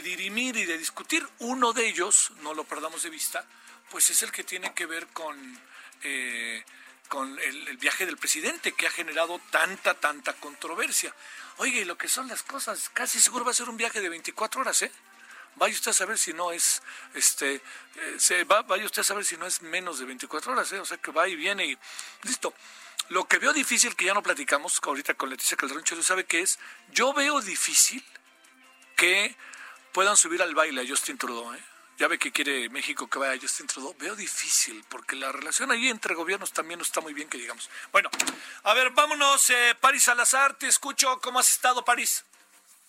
[0.03, 1.25] dirimir y de discutir.
[1.39, 3.47] Uno de ellos, no lo perdamos de vista,
[3.89, 5.39] pues es el que tiene que ver con
[7.09, 11.15] con el, viaje del presidente que ha generado tanta, tanta controversia.
[11.59, 14.09] Oye, y lo que son las cosas, casi seguro va a ser un viaje de
[14.09, 14.93] 24 horas, ¿eh?
[15.57, 16.83] Vaya usted a saber si no es,
[17.15, 17.63] este, eh,
[18.17, 20.79] se va, vaya usted a saber si no es menos de 24 horas, ¿eh?
[20.79, 21.79] O sea que va y viene y
[22.23, 22.55] listo.
[23.09, 26.43] Lo que veo difícil, que ya no platicamos ahorita con Leticia Calderón, ¿tú sabe qué
[26.43, 26.61] es?
[26.93, 28.05] Yo veo difícil
[28.97, 29.35] que
[29.93, 31.63] puedan subir al baile a Justin Trudeau, ¿eh?
[31.99, 33.95] Ya ve que quiere México que vaya Justin Trudeau.
[33.99, 37.69] Veo difícil, porque la relación ahí entre gobiernos también no está muy bien, que digamos.
[37.91, 38.09] Bueno,
[38.63, 41.19] a ver, vámonos, eh, París Salazar, te escucho.
[41.21, 42.25] ¿Cómo has estado, París?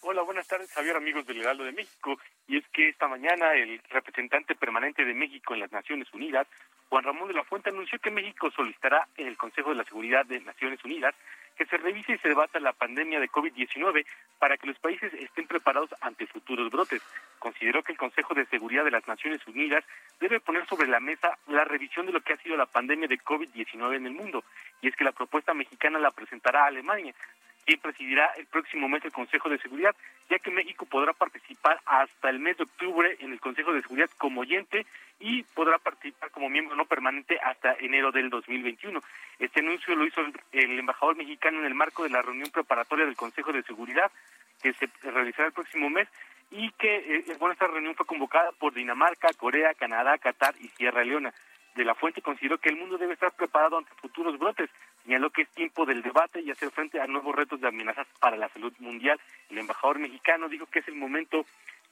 [0.02, 2.20] Hola, buenas tardes, Javier, amigos del Heraldo de México.
[2.48, 6.48] Y es que esta mañana el representante permanente de México en las Naciones Unidas,
[6.88, 10.26] Juan Ramón de la Fuente, anunció que México solicitará en el Consejo de la Seguridad
[10.26, 11.16] de Naciones Unidas
[11.60, 14.06] que se revise y se debata la pandemia de COVID-19
[14.40, 17.02] para que los países estén preparados ante futuros brotes.
[17.38, 19.84] Consideró que el Consejo de Seguridad de las Naciones Unidas
[20.22, 23.20] debe poner sobre la mesa la revisión de lo que ha sido la pandemia de
[23.20, 24.46] COVID-19 en el mundo,
[24.82, 27.14] y es que la propuesta mexicana la presentará a Alemania
[27.70, 29.96] quien presidirá el próximo mes el Consejo de Seguridad,
[30.28, 34.10] ya que México podrá participar hasta el mes de octubre en el Consejo de Seguridad
[34.18, 34.88] como oyente
[35.20, 39.04] y podrá participar como miembro no permanente hasta enero del 2021.
[39.38, 40.20] Este anuncio lo hizo
[40.52, 44.12] el embajador mexicano en el marco de la reunión preparatoria del Consejo de Seguridad
[44.64, 46.08] que se realizará el próximo mes
[46.50, 51.04] y que eh, bueno esta reunión fue convocada por Dinamarca, Corea, Canadá, Qatar y Sierra
[51.04, 51.32] Leona.
[51.76, 54.70] De la fuente consideró que el mundo debe estar preparado ante futuros brotes.
[55.04, 58.38] Señaló que es tiempo del debate y hacer frente a nuevos retos de amenazas para
[58.38, 59.20] la salud mundial.
[59.50, 61.46] El embajador mexicano dijo que es el momento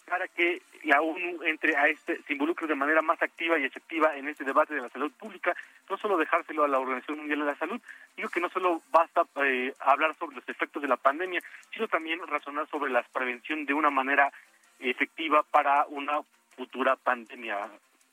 [0.07, 4.15] para que la ONU entre a este, se involucre de manera más activa y efectiva
[4.15, 5.53] en este debate de la salud pública,
[5.89, 7.81] no solo dejárselo a la Organización Mundial de la Salud,
[8.15, 11.41] digo que no solo basta eh, hablar sobre los efectos de la pandemia,
[11.73, 14.31] sino también razonar sobre la prevención de una manera
[14.79, 16.21] efectiva para una
[16.55, 17.69] futura pandemia.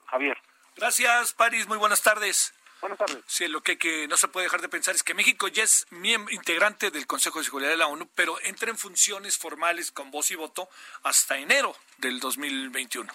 [0.06, 0.36] Javier.
[0.76, 1.66] Gracias, París.
[1.68, 2.52] Muy buenas tardes.
[2.80, 3.24] Buenas tardes.
[3.26, 5.86] Sí, lo que, que, no se puede dejar de pensar es que México ya es
[5.88, 10.10] miembro, integrante del Consejo de Seguridad de la ONU, pero entra en funciones formales con
[10.10, 10.68] voz y voto
[11.02, 13.10] hasta enero del 2021,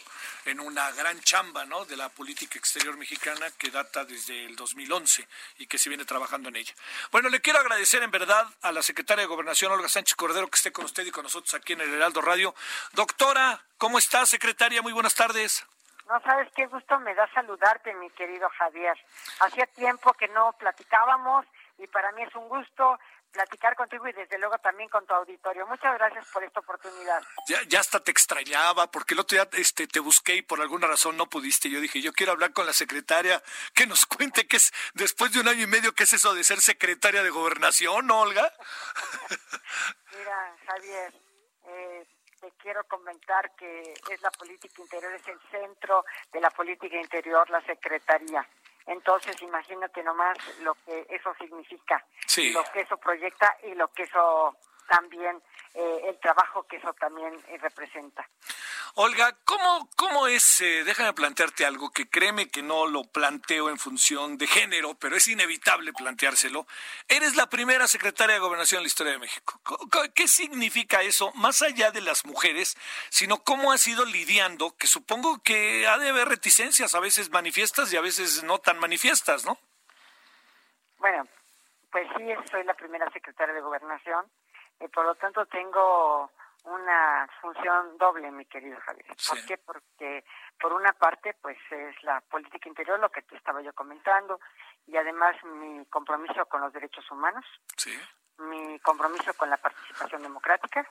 [0.46, 1.86] en una gran chamba ¿no?
[1.86, 5.28] de la política exterior mexicana que data desde el 2011
[5.60, 6.74] y que se viene trabajando en ella.
[7.12, 10.58] Bueno, le quiero agradecer en verdad a la secretaria de Gobernación, Olga Sánchez Cordero, que
[10.58, 12.56] esté con usted y con nosotros aquí en el Heraldo Radio.
[12.94, 14.82] Doctora, ¿cómo está, secretaria?
[14.82, 15.64] Muy buenas tardes.
[16.10, 18.98] No sabes qué gusto me da saludarte, mi querido Javier.
[19.42, 21.46] Hacía tiempo que no platicábamos
[21.78, 23.00] y para mí es un gusto
[23.32, 25.68] platicar contigo y desde luego también con tu auditorio.
[25.68, 27.22] Muchas gracias por esta oportunidad.
[27.48, 30.88] Ya, ya hasta te extrañaba, porque el otro día este, te busqué y por alguna
[30.88, 31.70] razón no pudiste.
[31.70, 33.42] Yo dije, yo quiero hablar con la secretaria,
[33.74, 36.44] que nos cuente qué es, después de un año y medio, qué es eso de
[36.44, 38.52] ser secretaria de gobernación, ¿no, Olga?
[40.18, 41.14] Mira, Javier,
[42.40, 47.50] te quiero comentar que es la política interior, es el centro de la política interior,
[47.50, 48.48] la Secretaría.
[48.86, 52.04] Entonces, imagínate nomás lo que eso significa,
[52.54, 54.56] lo que eso proyecta y lo que eso
[54.90, 55.42] también
[55.76, 58.28] eh, el trabajo que eso también eh, representa.
[58.96, 60.62] Olga, ¿cómo, cómo es?
[60.62, 65.16] Eh, déjame plantearte algo que créeme que no lo planteo en función de género, pero
[65.16, 66.66] es inevitable planteárselo.
[67.08, 69.62] Eres la primera secretaria de Gobernación en la historia de México.
[70.16, 72.76] ¿Qué significa eso, más allá de las mujeres,
[73.10, 77.94] sino cómo has ido lidiando, que supongo que ha de haber reticencias, a veces manifiestas
[77.94, 79.60] y a veces no tan manifiestas, ¿no?
[80.98, 81.28] Bueno,
[81.92, 84.26] pues sí, soy la primera secretaria de Gobernación
[84.80, 86.32] y por lo tanto tengo
[86.66, 89.06] una función doble, mi querido Javier.
[89.28, 89.58] ¿Por qué?
[89.58, 90.24] Porque
[90.60, 94.40] por una parte, pues es la política interior, lo que te estaba yo comentando,
[94.86, 97.46] y además mi compromiso con los derechos humanos,
[98.40, 100.90] mi compromiso con la participación democrática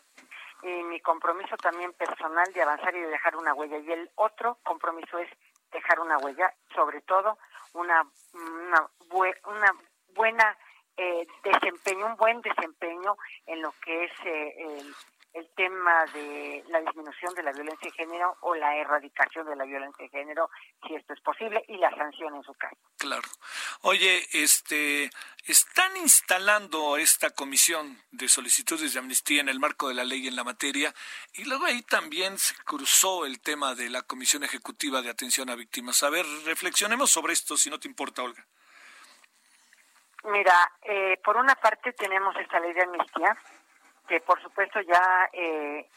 [0.63, 3.79] y mi compromiso también personal de avanzar y de dejar una huella.
[3.79, 5.31] Y el otro compromiso es
[5.71, 7.39] dejar una huella, sobre todo
[7.75, 8.89] una, una,
[9.47, 9.73] una
[10.15, 10.57] buena
[10.99, 14.95] eh, desempeño, un buen desempeño en lo que es eh, el
[15.35, 19.65] el tema de la disminución de la violencia de género o la erradicación de la
[19.65, 20.51] violencia de género,
[20.87, 22.77] si esto es posible, y la sanción en su caso.
[22.97, 23.29] Claro.
[23.83, 25.11] Oye, este,
[25.47, 30.37] están instalando esta comisión de solicitudes de amnistía en el marco de la ley en
[30.37, 30.95] la materia,
[31.35, 35.57] y luego ahí también se cruzó el tema de la Comisión Ejecutiva de Atención a
[35.57, 36.03] Víctimas.
[36.03, 38.47] A ver, reflexionemos sobre esto, si no te importa, Olga.
[40.25, 43.37] Mira, eh, por una parte tenemos esta ley de amnistía,
[44.09, 45.89] que por supuesto ya, eh,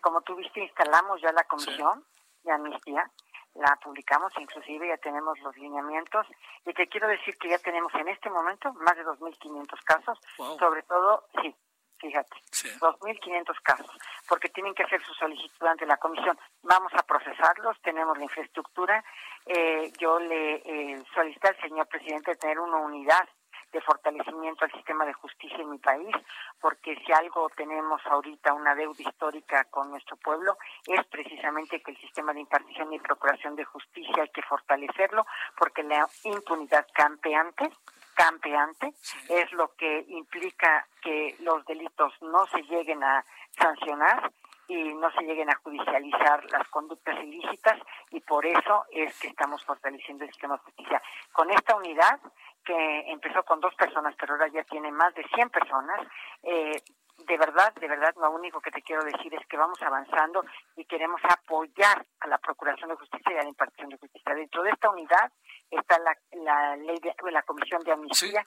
[0.00, 2.04] como tú viste, instalamos ya la comisión
[2.42, 3.10] de amnistía,
[3.54, 6.26] la publicamos, inclusive ya tenemos los lineamientos,
[6.66, 10.18] y te quiero decir que ya tenemos en este momento más de 2.500 casos,
[10.58, 11.54] sobre todo, sí,
[11.98, 12.36] fíjate,
[12.80, 13.90] 2.500 casos,
[14.28, 16.38] porque tienen que hacer su solicitud ante la comisión.
[16.62, 19.04] Vamos a procesarlos, tenemos la infraestructura.
[19.46, 23.28] Eh, yo le eh, solicité al señor presidente tener una unidad
[23.74, 26.14] de fortalecimiento al sistema de justicia en mi país,
[26.60, 30.56] porque si algo tenemos ahorita una deuda histórica con nuestro pueblo
[30.86, 35.26] es precisamente que el sistema de impartición y procuración de justicia hay que fortalecerlo,
[35.58, 37.70] porque la impunidad campeante
[38.14, 38.94] campeante
[39.28, 43.24] es lo que implica que los delitos no se lleguen a
[43.58, 44.30] sancionar
[44.68, 47.78] y no se lleguen a judicializar las conductas ilícitas
[48.10, 51.02] y por eso es que estamos fortaleciendo el sistema de justicia.
[51.32, 52.20] Con esta unidad
[52.64, 56.00] que empezó con dos personas, pero ahora ya tiene más de 100 personas.
[56.42, 56.82] Eh,
[57.18, 60.44] de verdad, de verdad, lo único que te quiero decir es que vamos avanzando
[60.76, 64.34] y queremos apoyar a la Procuración de Justicia y a la impartición de justicia.
[64.34, 65.32] Dentro de esta unidad
[65.70, 68.44] está la, la ley de la Comisión de Amnistía.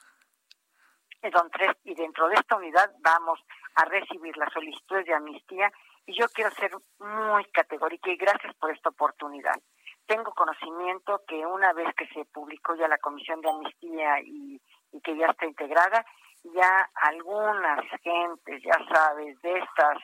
[1.33, 3.39] Son tres, y dentro de esta unidad vamos
[3.75, 5.71] a recibir las solicitudes de amnistía
[6.05, 9.55] y yo quiero ser muy categórica y gracias por esta oportunidad
[10.07, 14.59] tengo conocimiento que una vez que se publicó ya la comisión de amnistía y,
[15.03, 16.03] que ya está integrada,
[16.55, 19.97] ya algunas gentes, ya sabes, de estas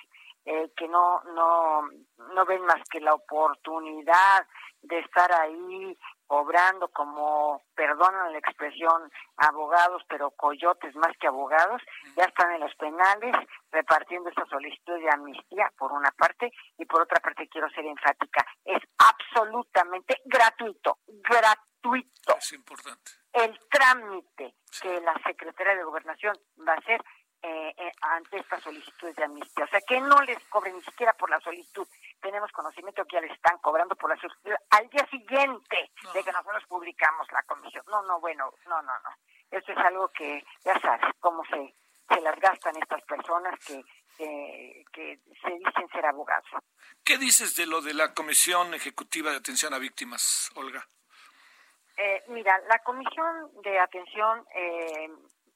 [0.45, 1.89] eh, que no, no,
[2.35, 4.45] no ven más que la oportunidad
[4.81, 5.97] de estar ahí
[6.39, 11.81] obrando como, perdonan la expresión, abogados, pero coyotes más que abogados,
[12.15, 13.35] ya están en los penales
[13.71, 18.45] repartiendo esa solicitud de amnistía, por una parte, y por otra parte quiero ser enfática,
[18.65, 22.37] es absolutamente gratuito, gratuito.
[22.37, 23.11] Es importante.
[23.31, 27.03] El trámite que la Secretaría de Gobernación va a hacer
[27.45, 29.65] eh, eh, ante estas solicitudes de amnistía.
[29.65, 31.85] O sea, que no les cobren ni siquiera por la solicitud.
[32.23, 36.31] Tenemos conocimiento que ya les están cobrando por la solicitud al día siguiente de que
[36.31, 37.83] nosotros publicamos la comisión.
[37.87, 39.09] No, no, bueno, no, no, no.
[39.51, 41.75] Esto es algo que ya sabes cómo se,
[42.07, 43.83] se las gastan estas personas que,
[44.93, 46.49] que se dicen ser abogados.
[47.03, 50.87] ¿Qué dices de lo de la Comisión Ejecutiva de Atención a Víctimas, Olga?
[51.97, 55.09] Eh, mira, la Comisión de Atención eh,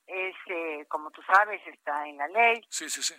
[0.08, 2.66] es, eh, como tú sabes, está en la ley.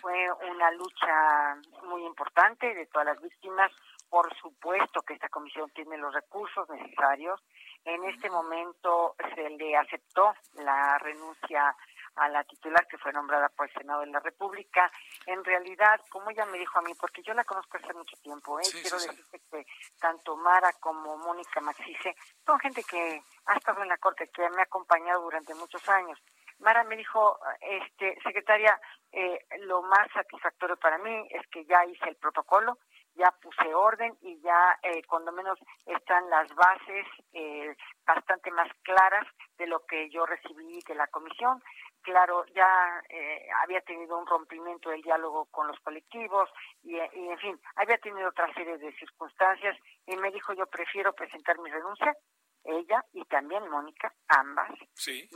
[0.01, 3.71] Fue una lucha muy importante de todas las víctimas.
[4.09, 7.39] Por supuesto que esta comisión tiene los recursos necesarios.
[7.85, 11.75] En este momento se le aceptó la renuncia
[12.15, 14.91] a la titular que fue nombrada por el Senado de la República.
[15.25, 18.59] En realidad, como ella me dijo a mí, porque yo la conozco hace mucho tiempo,
[18.59, 18.63] ¿eh?
[18.71, 19.65] quiero decirte que
[19.99, 24.59] tanto Mara como Mónica Maxice son gente que ha estado en la Corte, que me
[24.59, 26.19] ha acompañado durante muchos años.
[26.59, 28.79] Mara me dijo, este, secretaria,
[29.11, 32.77] eh, lo más satisfactorio para mí es que ya hice el protocolo,
[33.15, 39.25] ya puse orden y ya eh, cuando menos están las bases eh, bastante más claras
[39.57, 41.61] de lo que yo recibí de la comisión.
[42.01, 46.49] Claro, ya eh, había tenido un rompimiento del diálogo con los colectivos
[46.83, 51.13] y, y, en fin, había tenido otra serie de circunstancias y me dijo yo prefiero
[51.13, 52.15] presentar mi renuncia
[52.63, 54.71] ella y también Mónica, ambas,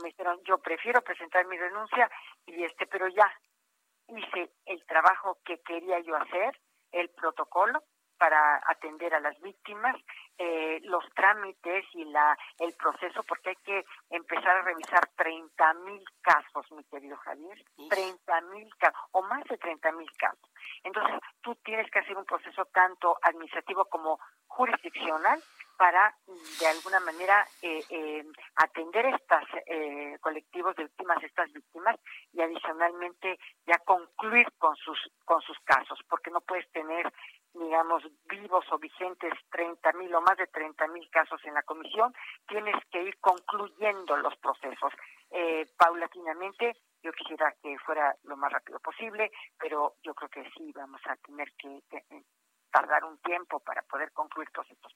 [0.02, 2.10] me dijeron, yo prefiero presentar mi renuncia
[2.46, 3.30] y este, pero ya
[4.08, 6.58] hice el trabajo que quería yo hacer,
[6.92, 7.82] el protocolo
[8.16, 9.96] para atender a las víctimas,
[10.38, 16.02] eh, los trámites y la el proceso, porque hay que empezar a revisar 30 mil
[16.20, 20.50] casos, mi querido Javier, 30 mil casos, o más de 30 mil casos.
[20.84, 25.42] Entonces, tú tienes que hacer un proceso tanto administrativo como jurisdiccional
[25.76, 26.14] para
[26.60, 28.24] de alguna manera eh, eh,
[28.56, 31.96] atender estos eh, colectivos de víctimas, estas víctimas
[32.32, 37.12] y adicionalmente ya concluir con sus con sus casos, porque no puedes tener
[37.52, 42.12] digamos vivos o vigentes 30 mil o más de 30 mil casos en la comisión,
[42.48, 44.92] tienes que ir concluyendo los procesos
[45.76, 46.72] paulatinamente.
[47.02, 51.16] Yo quisiera que fuera lo más rápido posible, pero yo creo que sí vamos a
[51.16, 51.82] tener que
[52.74, 54.92] tardar un tiempo para poder concluir todos estos,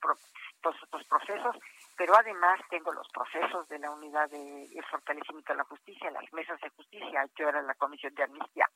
[0.60, 1.54] todos estos procesos,
[1.96, 6.60] pero además tengo los procesos de la unidad de, fortalecimiento de la justicia, las mesas
[6.60, 8.68] de justicia, hay que ver a la comisión de amnistía.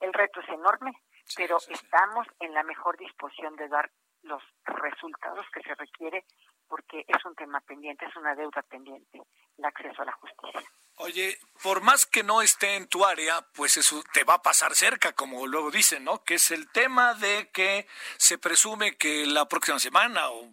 [0.00, 0.92] El reto es enorme,
[1.34, 3.90] pero estamos en la mejor disposición de dar
[4.20, 6.26] los resultados que se requiere
[6.68, 9.22] porque es un tema pendiente, es una deuda pendiente,
[9.56, 10.60] el acceso a la justicia.
[10.96, 14.74] Oye, por más que no esté en tu área, pues eso te va a pasar
[14.74, 16.22] cerca, como luego dicen, ¿no?
[16.22, 17.86] Que es el tema de que
[18.18, 20.50] se presume que la próxima semana o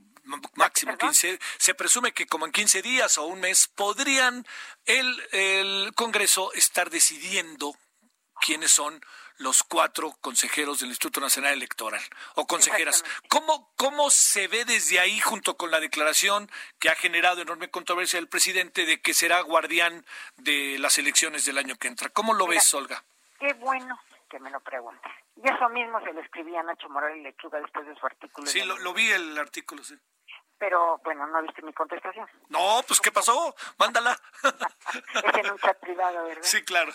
[0.56, 4.46] máximo 15, se presume que como en 15 días o un mes podrían
[4.86, 7.76] el, el Congreso estar decidiendo
[8.40, 9.02] quiénes son
[9.40, 12.02] los cuatro consejeros del Instituto Nacional Electoral
[12.36, 13.04] o consejeras.
[13.30, 18.20] ¿Cómo, ¿Cómo se ve desde ahí junto con la declaración que ha generado enorme controversia
[18.20, 20.06] el presidente de que será guardián
[20.38, 22.10] de las elecciones del año que entra?
[22.10, 23.04] ¿Cómo lo ves, Olga?
[23.40, 25.12] Qué bueno que me lo preguntes.
[25.36, 28.46] Y eso mismo se lo escribía Nacho Morales Lechuga después de su artículo.
[28.46, 29.96] Sí, lo, lo vi el artículo, sí
[30.60, 32.30] pero bueno, no viste mi contestación.
[32.50, 33.56] No, pues ¿qué pasó?
[33.78, 34.20] Mándala.
[35.24, 36.44] es en un chat privado, ¿verdad?
[36.44, 36.92] Sí, claro.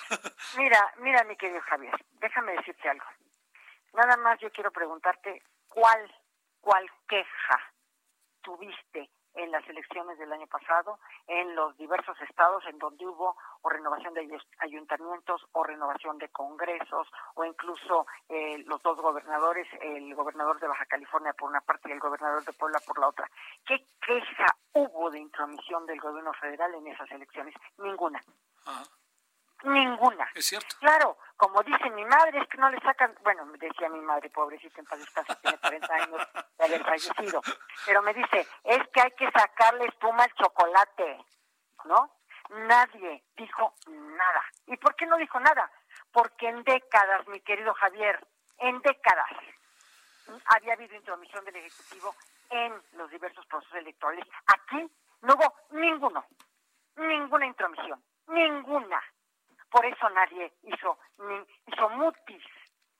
[0.57, 3.07] mira, mira, mi querido Javier, déjame decirte algo.
[3.95, 6.15] Nada más yo quiero preguntarte cuál,
[6.61, 7.73] cuál queja
[8.43, 13.69] tuviste en las elecciones del año pasado, en los diversos estados en donde hubo o
[13.69, 20.61] renovación de ayuntamientos o renovación de congresos o incluso eh, los dos gobernadores, el gobernador
[20.61, 23.29] de Baja California por una parte y el gobernador de Puebla por la otra.
[23.67, 27.55] ¿Qué queja hubo de intromisión del gobierno federal en esas elecciones?
[27.79, 28.21] Ninguna.
[29.65, 30.29] Ninguna.
[30.35, 30.77] Es cierto.
[30.79, 34.31] Claro, como dice mi madre, es que no le sacan, bueno, me decía mi madre,
[34.31, 37.41] pobrecita, en paz descanse, tiene 40 años de haber fallecido,
[37.87, 41.25] pero me dice, es que hay que sacarle espuma al chocolate,
[41.85, 42.11] ¿no?
[42.51, 44.45] Nadie dijo nada.
[44.67, 45.71] ¿Y por qué no dijo nada?
[46.13, 48.25] Porque en décadas, mi querido Javier,
[48.59, 49.31] en décadas,
[50.47, 52.15] había habido intromisión del Ejecutivo
[52.51, 54.27] en los diversos procesos electorales.
[54.47, 54.91] Aquí
[55.23, 56.25] no hubo ninguno,
[56.97, 59.03] ninguna intromisión, ninguna.
[59.75, 61.35] Por eso nadie hizo, ni,
[61.67, 62.45] hizo mutis.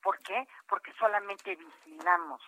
[0.03, 0.45] ¿Por qué?
[0.67, 2.43] Porque solamente vigilamos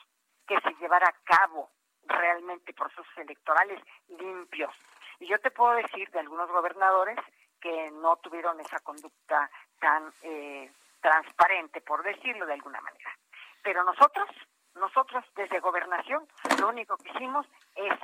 [0.48, 1.70] que se llevara a cabo
[2.02, 4.74] realmente procesos electorales limpios.
[5.20, 7.20] Y yo te puedo decir de algunos gobernadores
[7.60, 9.48] que no tuvieron esa conducta
[9.78, 13.16] tan eh, transparente, por decirlo de alguna manera.
[13.62, 14.28] Pero nosotros,
[14.74, 16.26] nosotros desde gobernación,
[16.58, 17.46] lo único que hicimos
[17.76, 17.94] es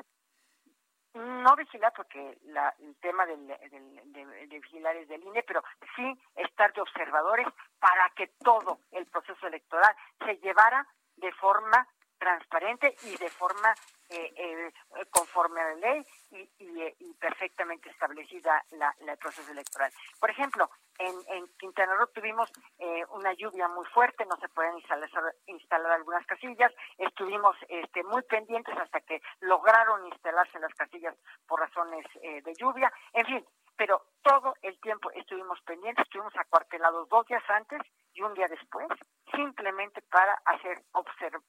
[1.14, 5.62] no vigilar porque la, el tema del, de, vigilar es del INE, pero
[5.96, 7.46] sí estar de observadores
[7.78, 9.94] para que todo el proceso electoral
[10.24, 10.86] se llevara
[11.16, 11.86] de forma
[12.18, 13.74] transparente y de forma
[14.08, 14.72] eh, eh,
[15.10, 19.92] conforme a la ley y, y, perfectamente establecida la, el proceso electoral.
[20.20, 25.08] Por ejemplo, en, Quintana Roo tuvimos eh, una lluvia muy fuerte, no se pueden instalar,
[25.46, 31.16] instalar algunas casillas, estuvimos este, muy pendientes hasta que lograron instalarse las casillas
[31.46, 37.26] por razones de lluvia, en fin, pero todo el tiempo estuvimos pendientes, estuvimos acuartelados dos
[37.26, 37.80] días antes
[38.14, 38.86] y un día después,
[39.34, 40.78] simplemente para hacer,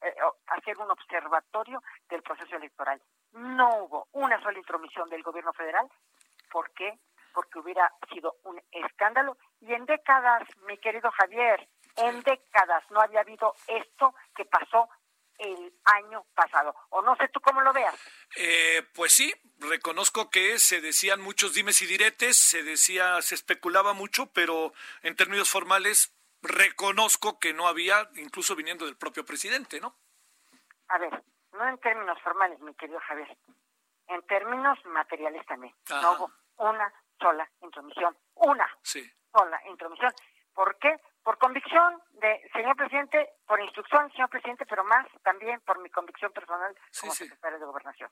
[0.02, 0.14] eh,
[0.48, 3.00] hacer un observatorio del proceso electoral.
[3.32, 5.88] No hubo una sola intromisión del gobierno federal.
[6.50, 6.98] ¿Por qué?
[7.34, 9.36] Porque hubiera sido un escándalo.
[9.60, 14.88] Y en décadas, mi querido Javier, en décadas no había habido esto que pasó
[15.38, 16.74] el año pasado.
[16.90, 17.94] O no sé tú cómo lo veas.
[18.36, 23.92] Eh, pues sí, reconozco que se decían muchos dimes y diretes, se decía, se especulaba
[23.92, 24.72] mucho, pero
[25.02, 29.96] en términos formales reconozco que no había, incluso viniendo del propio presidente, ¿no?
[30.88, 31.22] A ver,
[31.52, 33.36] no en términos formales, mi querido Javier,
[34.08, 35.74] en términos materiales también.
[35.88, 38.68] No hubo una sola intromisión, una
[39.32, 40.12] sola intromisión.
[40.52, 40.96] ¿Por qué?
[41.22, 46.32] Por convicción de señor presidente, por instrucción señor presidente, pero más también por mi convicción
[46.32, 48.10] personal como secretario de Gobernación.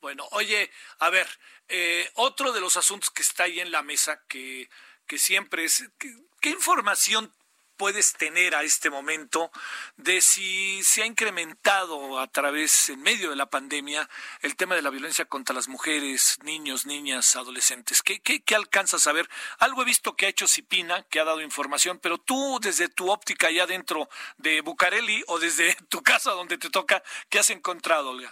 [0.00, 0.70] Bueno, oye,
[1.00, 1.26] a ver,
[1.68, 4.68] eh, otro de los asuntos que está ahí en la mesa que,
[5.06, 7.32] que siempre es, ¿qué información
[7.78, 9.50] puedes tener a este momento
[9.96, 14.08] de si se ha incrementado a través, en medio de la pandemia,
[14.42, 18.02] el tema de la violencia contra las mujeres, niños, niñas, adolescentes?
[18.02, 19.30] ¿Qué, qué, qué alcanzas a ver?
[19.58, 23.10] Algo he visto que ha hecho Cipina, que ha dado información, pero tú desde tu
[23.10, 28.10] óptica allá dentro de Bucareli o desde tu casa donde te toca, ¿qué has encontrado,
[28.10, 28.30] Olga?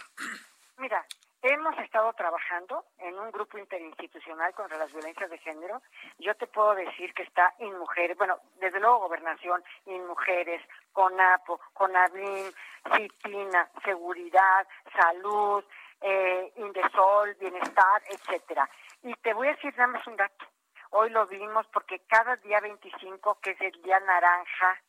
[0.77, 1.07] Mira,
[1.43, 5.81] Hemos estado trabajando en un grupo interinstitucional contra las violencias de género.
[6.17, 10.61] Yo te puedo decir que está en mujeres, bueno, desde luego gobernación, en mujeres,
[10.93, 12.51] CONAPO, CONAVIN,
[12.91, 14.67] CITINA, seguridad,
[14.99, 15.63] salud,
[16.01, 18.67] eh, Indesol, bienestar, etcétera.
[19.03, 20.45] Y te voy a decir nada más un dato.
[20.89, 24.81] Hoy lo vimos porque cada día 25, que es el día naranja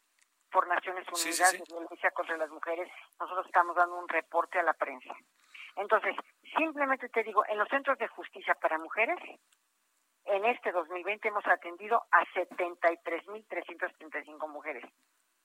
[0.51, 2.91] por Naciones Unidas de violencia contra las mujeres,
[3.21, 5.15] nosotros estamos dando un reporte a la prensa.
[5.79, 6.17] Entonces,
[6.57, 9.19] simplemente te digo, en los centros de justicia para mujeres,
[10.25, 14.85] en este 2020 hemos atendido a 73.335 mujeres.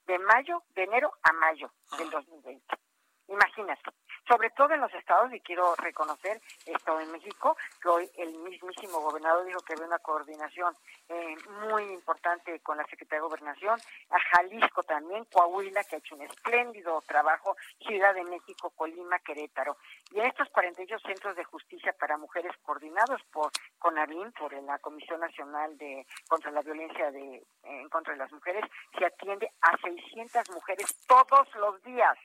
[0.06, 2.83] De mayo, de enero a mayo del 2020.
[3.28, 3.92] Imagínate,
[4.28, 9.00] sobre todo en los estados, y quiero reconocer esto en México, que hoy el mismísimo
[9.00, 10.76] gobernador dijo que había una coordinación
[11.10, 11.36] eh,
[11.68, 16.22] muy importante con la Secretaría de Gobernación, a Jalisco también, Coahuila, que ha hecho un
[16.22, 17.56] espléndido trabajo,
[17.86, 19.78] Ciudad de México, Colima, Querétaro.
[20.12, 25.20] Y en estos 48 centros de justicia para mujeres coordinados por CONAVIM, por la Comisión
[25.20, 28.64] Nacional de contra la Violencia de, en contra de las Mujeres,
[28.98, 32.18] se atiende a 600 mujeres todos los días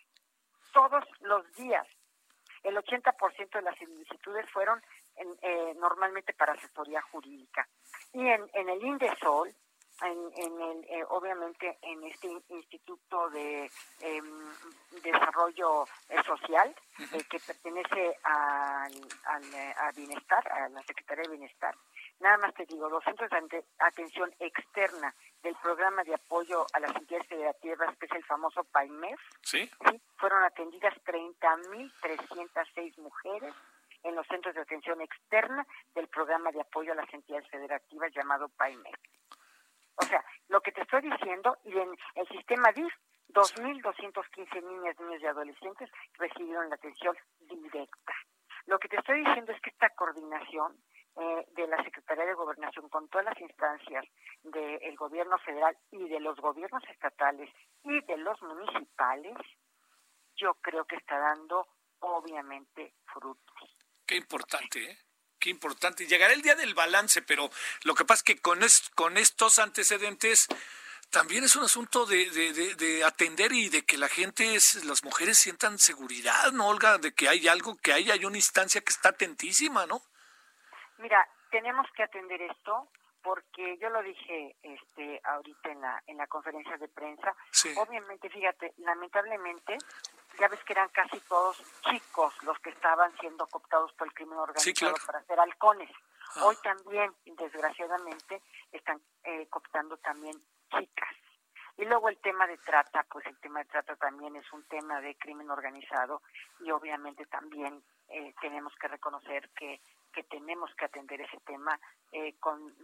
[0.78, 1.86] todos los días.
[2.62, 4.80] El 80% de las solicitudes fueron
[5.42, 7.68] eh, normalmente para asesoría jurídica.
[8.12, 9.48] Y en, en el INDESOL,
[10.02, 13.68] en, en el, eh, obviamente en este Instituto de
[14.00, 14.54] em,
[15.02, 16.72] Desarrollo eh, Social,
[17.28, 18.92] que pertenece al,
[19.24, 21.74] al, Bienestar, a la Secretaría de Bienestar,
[22.20, 26.94] Nada más te digo, los centros de atención externa del programa de apoyo a las
[26.96, 29.70] entidades federativas, que es el famoso PAIMEF, ¿Sí?
[30.16, 33.54] fueron atendidas 30.306 mujeres
[34.02, 38.48] en los centros de atención externa del programa de apoyo a las entidades federativas llamado
[38.48, 38.96] PAIMEF.
[39.96, 42.92] O sea, lo que te estoy diciendo, y en el sistema DIF,
[43.28, 48.14] 2.215 niñas, niños y adolescentes recibieron la atención directa.
[48.66, 50.76] Lo que te estoy diciendo es que esta coordinación
[51.20, 54.04] eh, de la Secretaría de Gobernación con todas las instancias
[54.42, 57.50] del gobierno federal y de los gobiernos estatales
[57.82, 59.36] y de los municipales,
[60.36, 61.66] yo creo que está dando
[62.00, 63.56] obviamente frutos.
[64.06, 64.98] Qué importante, ¿eh?
[65.40, 66.06] Qué importante.
[66.06, 67.50] Llegará el día del balance, pero
[67.84, 68.60] lo que pasa es que con,
[68.94, 70.48] con estos antecedentes
[71.10, 75.38] también es un asunto de, de, de, atender y de que la gente, las mujeres
[75.38, 76.98] sientan seguridad, ¿no, Olga?
[76.98, 80.02] De que hay algo, que hay, hay una instancia que está atentísima, ¿no?
[80.98, 82.88] Mira, tenemos que atender esto
[83.22, 87.34] porque yo lo dije este ahorita en la en la conferencia de prensa.
[87.76, 89.76] Obviamente, fíjate, lamentablemente
[90.38, 94.38] ya ves que eran casi todos chicos los que estaban siendo cooptados por el crimen
[94.38, 95.90] organizado para ser halcones.
[96.36, 96.44] Ah.
[96.46, 100.40] Hoy también, desgraciadamente, están eh, cooptando también
[100.70, 101.14] chicas.
[101.76, 105.00] Y luego el tema de trata, pues el tema de trata también es un tema
[105.00, 106.22] de crimen organizado
[106.60, 109.80] y obviamente también eh, tenemos que reconocer que
[110.18, 111.78] que tenemos que atender ese tema
[112.10, 112.74] eh, con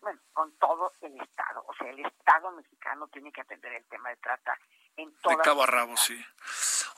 [0.00, 1.64] bueno, con todo el Estado.
[1.68, 4.58] O sea, el Estado mexicano tiene que atender el tema de trata
[4.96, 6.24] en todas, de sí.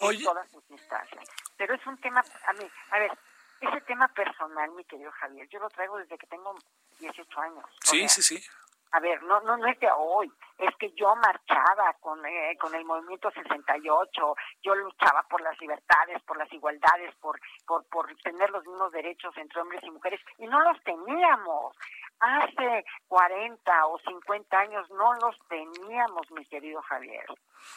[0.01, 1.25] en todas sus instancias.
[1.59, 3.12] Pero es un tema, a mí, a ver,
[3.61, 6.57] ese tema personal, mi querido Javier, yo lo traigo desde que tengo
[7.01, 7.66] 18 años.
[7.83, 8.43] Sí, sí, sí
[8.91, 12.74] a ver, no, no, no es de hoy, es que yo marchaba con, eh, con
[12.74, 18.51] el movimiento 68, yo luchaba por las libertades, por las igualdades, por, por, por tener
[18.51, 21.76] los mismos derechos entre hombres y mujeres, y no los teníamos.
[22.20, 27.26] Hace 40 o 50 años no los teníamos, mi querido Javier.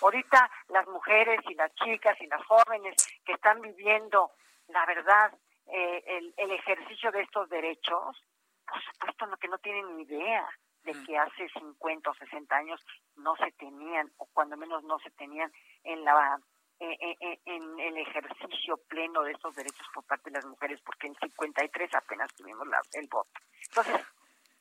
[0.02, 4.32] Ahorita las mujeres y las chicas y las jóvenes que están viviendo,
[4.70, 5.32] la verdad,
[5.68, 8.24] eh, el, el ejercicio de estos derechos,
[8.68, 10.50] por supuesto no, que no tienen ni idea
[10.84, 12.82] de que hace 50 o 60 años
[13.16, 15.52] no se tenían, o cuando menos no se tenían
[15.84, 16.40] en la
[16.80, 20.80] eh, eh, eh, en el ejercicio pleno de estos derechos por parte de las mujeres,
[20.84, 23.30] porque en 53 apenas tuvimos la, el voto.
[23.70, 24.02] Entonces,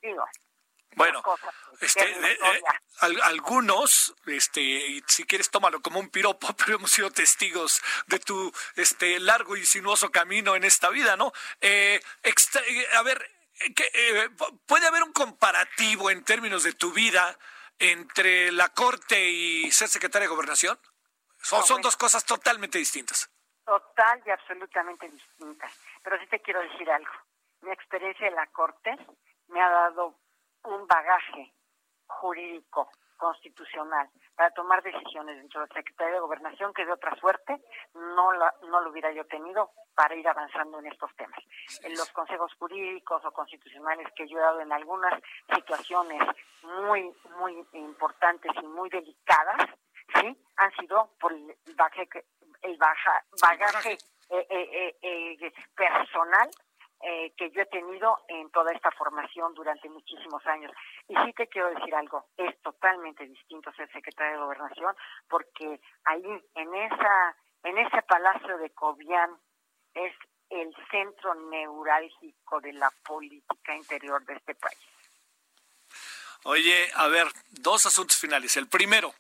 [0.02, 0.22] digo,
[0.96, 1.22] bueno,
[1.80, 2.14] este,
[3.22, 8.52] algunos, este, y si quieres tómalo como un piropo, pero hemos sido testigos de tu
[8.76, 11.32] este largo y sinuoso camino en esta vida, ¿no?
[11.32, 13.30] a ver,
[13.60, 14.28] eh,
[14.66, 17.36] ¿Puede haber un comparativo en términos de tu vida
[17.78, 20.78] entre la Corte y ser secretaria de Gobernación?
[21.42, 23.30] Son, son dos cosas totalmente distintas.
[23.64, 25.72] Total y absolutamente distintas.
[26.02, 27.12] Pero sí te quiero decir algo.
[27.62, 28.96] Mi experiencia en la Corte
[29.48, 30.18] me ha dado
[30.64, 31.54] un bagaje
[32.06, 32.90] jurídico
[33.20, 37.62] constitucional para tomar decisiones dentro de la Secretaría de Gobernación que de otra suerte
[37.94, 41.38] no, la, no lo hubiera yo tenido para ir avanzando en estos temas.
[41.82, 45.20] En los consejos jurídicos o constitucionales que yo he dado en algunas
[45.54, 46.22] situaciones
[46.62, 49.68] muy, muy importantes y muy delicadas,
[50.14, 50.36] ¿sí?
[50.56, 52.24] Han sido por el bagaje,
[52.62, 53.98] el baja, bagaje
[54.30, 56.48] eh, eh, personal
[57.00, 60.72] que yo he tenido en toda esta formación durante muchísimos años.
[61.08, 64.94] Y sí te quiero decir algo, es totalmente distinto ser secretario de Gobernación
[65.28, 69.30] porque ahí en esa en ese palacio de Cobian
[69.94, 70.14] es
[70.48, 74.78] el centro neurálgico de la política interior de este país.
[76.44, 78.56] Oye, a ver, dos asuntos finales.
[78.56, 79.14] El primero,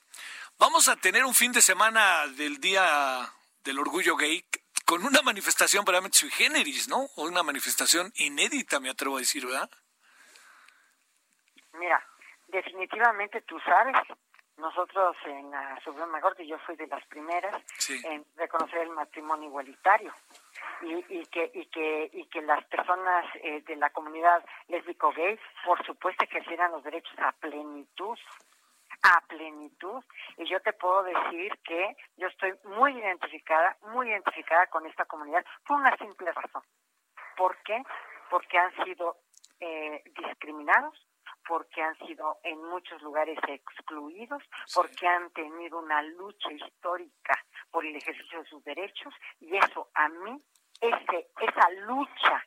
[0.58, 3.30] vamos a tener un fin de semana del Día
[3.62, 4.44] del Orgullo Gay
[4.90, 7.06] con una manifestación verdaderamente sui generis, ¿no?
[7.14, 9.70] O una manifestación inédita, me atrevo a decir, ¿verdad?
[11.74, 12.04] Mira,
[12.48, 13.94] definitivamente tú sabes
[14.56, 17.54] nosotros en la Suprema Corte, yo fui de las primeras
[18.02, 20.12] en reconocer el matrimonio igualitario
[20.82, 25.86] y, que y que y que las personas eh, de la comunidad lésbico gay, por
[25.86, 28.18] supuesto, ejercieran los derechos a plenitud
[29.02, 30.02] a plenitud
[30.36, 35.44] y yo te puedo decir que yo estoy muy identificada, muy identificada con esta comunidad
[35.66, 36.62] por una simple razón.
[37.36, 37.82] ¿Por qué?
[38.28, 39.16] Porque han sido
[39.58, 41.06] eh, discriminados,
[41.46, 44.42] porque han sido en muchos lugares excluidos,
[44.74, 47.34] porque han tenido una lucha histórica
[47.70, 50.42] por el ejercicio de sus derechos y eso a mí,
[50.80, 52.44] ese, esa lucha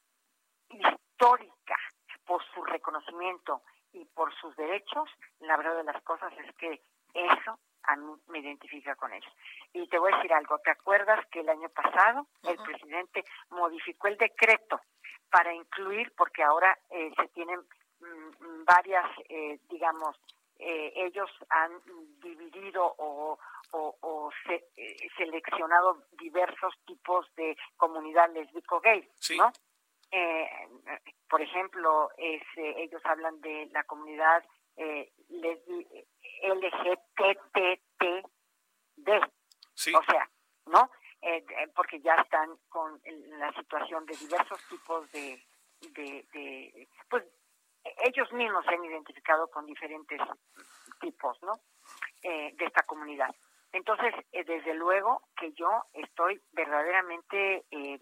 [0.69, 1.77] histórica
[2.25, 3.61] por su reconocimiento
[3.93, 6.81] y por sus derechos, la verdad de las cosas es que
[7.13, 9.31] eso a mí me identifica con ellos.
[9.73, 14.07] Y te voy a decir algo, ¿te acuerdas que el año pasado el presidente modificó
[14.07, 14.79] el decreto
[15.29, 17.59] para incluir, porque ahora eh, se tienen
[18.03, 20.17] Mm, varias, eh, digamos,
[20.59, 21.71] eh, ellos han
[22.21, 23.37] dividido o,
[23.71, 29.51] o, eh, seleccionado diversos tipos de comunidad lésbico-gay, ¿no?
[31.29, 34.43] Por ejemplo, es, ellos hablan de la comunidad
[34.75, 35.11] eh,
[36.43, 37.63] LGBTTD,
[39.95, 40.29] o sea,
[40.67, 40.89] ¿no?
[41.75, 43.01] porque ya están con
[43.39, 45.41] la situación de diversos tipos de,
[45.79, 47.23] de, de pues
[48.05, 50.19] ellos mismos se han identificado con diferentes
[50.99, 51.53] tipos, ¿no?
[52.21, 53.35] Eh, de esta comunidad.
[53.71, 57.99] Entonces, eh, desde luego que yo estoy verdaderamente eh,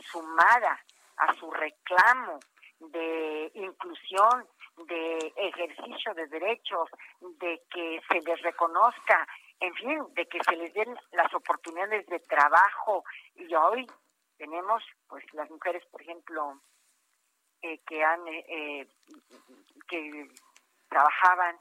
[0.00, 0.84] sumada
[1.16, 2.38] a su reclamo
[2.78, 4.46] de inclusión,
[4.88, 6.88] de ejercicio de derechos,
[7.20, 9.26] de que se les reconozca,
[9.60, 13.04] en fin, de que se les den las oportunidades de trabajo.
[13.34, 13.86] Y hoy
[14.36, 16.60] tenemos, pues, las mujeres, por ejemplo,
[17.62, 18.88] eh, que han eh, eh,
[19.88, 20.28] que
[20.88, 21.58] trabajaban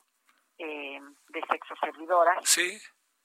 [0.58, 2.58] de sexo servidoras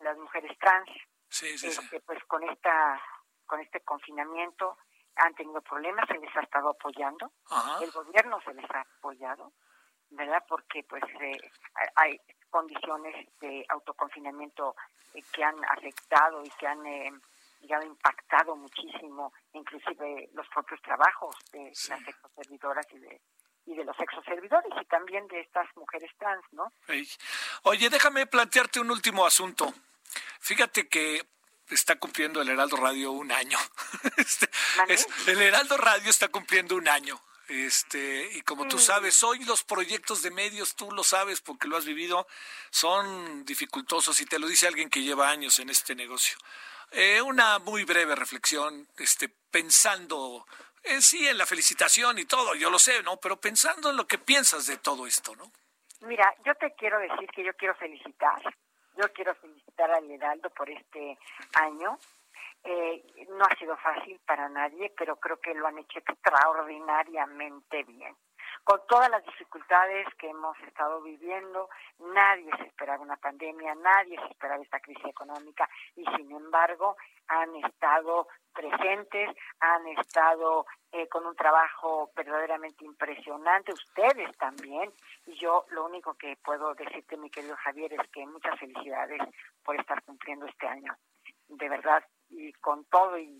[0.01, 0.91] las mujeres trans
[1.31, 3.01] este, pues con esta
[3.47, 4.78] con este confinamiento
[5.21, 7.31] han tenido problemas se les ha estado apoyando.
[7.81, 9.53] El gobierno se les ha apoyado
[10.11, 11.03] verdad porque pues
[11.95, 14.75] hay condiciones de autoconfinamiento
[15.33, 16.85] que han afectado y que han
[17.62, 23.21] y ha impactado muchísimo inclusive los propios trabajos de las sexoservidoras y de
[23.66, 26.73] y de los sexoservidores y también de estas mujeres trans, ¿no?
[27.64, 29.73] Oye, déjame plantearte un último asunto.
[30.41, 31.21] Fíjate que
[31.71, 33.59] está cumpliendo el Heraldo Radio un año.
[34.89, 37.21] Este, el Heraldo Radio está cumpliendo un año.
[37.49, 38.81] Este, y como tú mm.
[38.81, 42.29] sabes, hoy los proyectos de medios, tú lo sabes porque lo has vivido,
[42.71, 46.39] son dificultosos y te lo dice alguien que lleva años en este negocio.
[46.93, 50.47] Eh, una muy breve reflexión, este, pensando
[50.85, 53.16] en sí en la felicitación y todo, yo lo sé, ¿no?
[53.18, 55.51] Pero pensando en lo que piensas de todo esto, ¿no?
[56.03, 58.43] Mira, yo te quiero decir que yo quiero felicitar,
[58.97, 61.18] yo quiero felicitar al Heraldo por este
[61.55, 61.99] año.
[62.62, 68.14] Eh, no ha sido fácil para nadie, pero creo que lo han hecho extraordinariamente bien
[68.64, 71.68] con todas las dificultades que hemos estado viviendo,
[71.99, 76.97] nadie se esperaba una pandemia, nadie se esperaba esta crisis económica y sin embargo
[77.28, 84.92] han estado presentes, han estado eh, con un trabajo verdaderamente impresionante, ustedes también,
[85.26, 89.20] y yo lo único que puedo decirte, mi querido Javier, es que muchas felicidades
[89.64, 90.96] por estar cumpliendo este año,
[91.48, 93.38] de verdad, y con todo y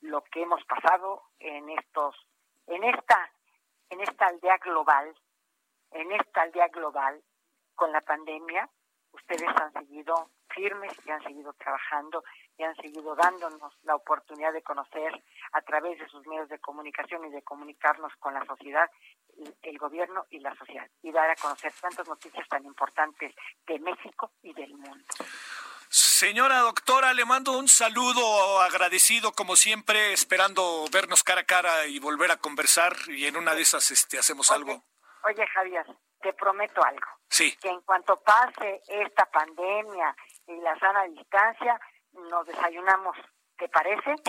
[0.00, 2.14] lo que hemos pasado en estos,
[2.66, 3.30] en esta
[3.90, 5.14] en esta aldea global,
[5.92, 7.22] en esta aldea global,
[7.74, 8.68] con la pandemia,
[9.12, 12.22] ustedes han seguido firmes y han seguido trabajando
[12.56, 15.22] y han seguido dándonos la oportunidad de conocer
[15.52, 18.90] a través de sus medios de comunicación y de comunicarnos con la sociedad,
[19.62, 23.34] el gobierno y la sociedad, y dar a conocer tantas noticias tan importantes
[23.66, 25.04] de México y del mundo.
[25.88, 31.98] Señora doctora, le mando un saludo agradecido como siempre, esperando vernos cara a cara y
[31.98, 34.82] volver a conversar y en una de esas este hacemos algo.
[35.24, 35.86] Oye, Javier,
[36.20, 37.06] te prometo algo.
[37.28, 37.56] Sí.
[37.60, 40.16] Que en cuanto pase esta pandemia
[40.46, 41.80] y la sana distancia,
[42.12, 43.16] nos desayunamos
[43.58, 44.14] ¿Te parece?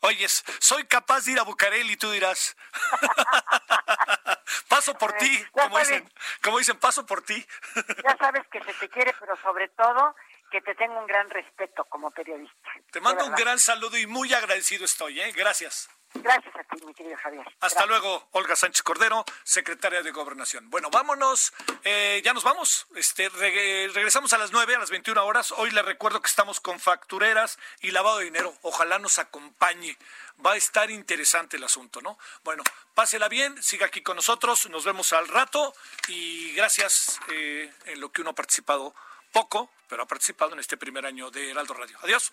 [0.00, 2.56] Oh, oyes, soy capaz de ir a Bucareli, tú dirás.
[4.68, 7.46] paso por ti, como dicen, como dicen, paso por ti.
[8.04, 10.14] ya sabes que se te quiere, pero sobre todo
[10.50, 12.70] que te tengo un gran respeto como periodista.
[12.90, 15.32] Te mando un gran saludo y muy agradecido estoy, ¿eh?
[15.32, 15.88] Gracias.
[16.22, 17.46] Gracias a ti, mi querido Javier.
[17.60, 20.68] Hasta luego, Olga Sánchez Cordero, secretaria de Gobernación.
[20.70, 21.52] Bueno, vámonos,
[21.84, 22.86] eh, ya nos vamos.
[22.94, 25.52] Este, regresamos a las 9, a las 21 horas.
[25.52, 28.54] Hoy les recuerdo que estamos con factureras y lavado de dinero.
[28.62, 29.96] Ojalá nos acompañe.
[30.44, 32.18] Va a estar interesante el asunto, ¿no?
[32.44, 32.62] Bueno,
[32.94, 34.68] pásela bien, siga aquí con nosotros.
[34.70, 35.74] Nos vemos al rato
[36.08, 38.94] y gracias eh, en lo que uno ha participado
[39.32, 41.98] poco, pero ha participado en este primer año de Heraldo Radio.
[42.02, 42.32] Adiós.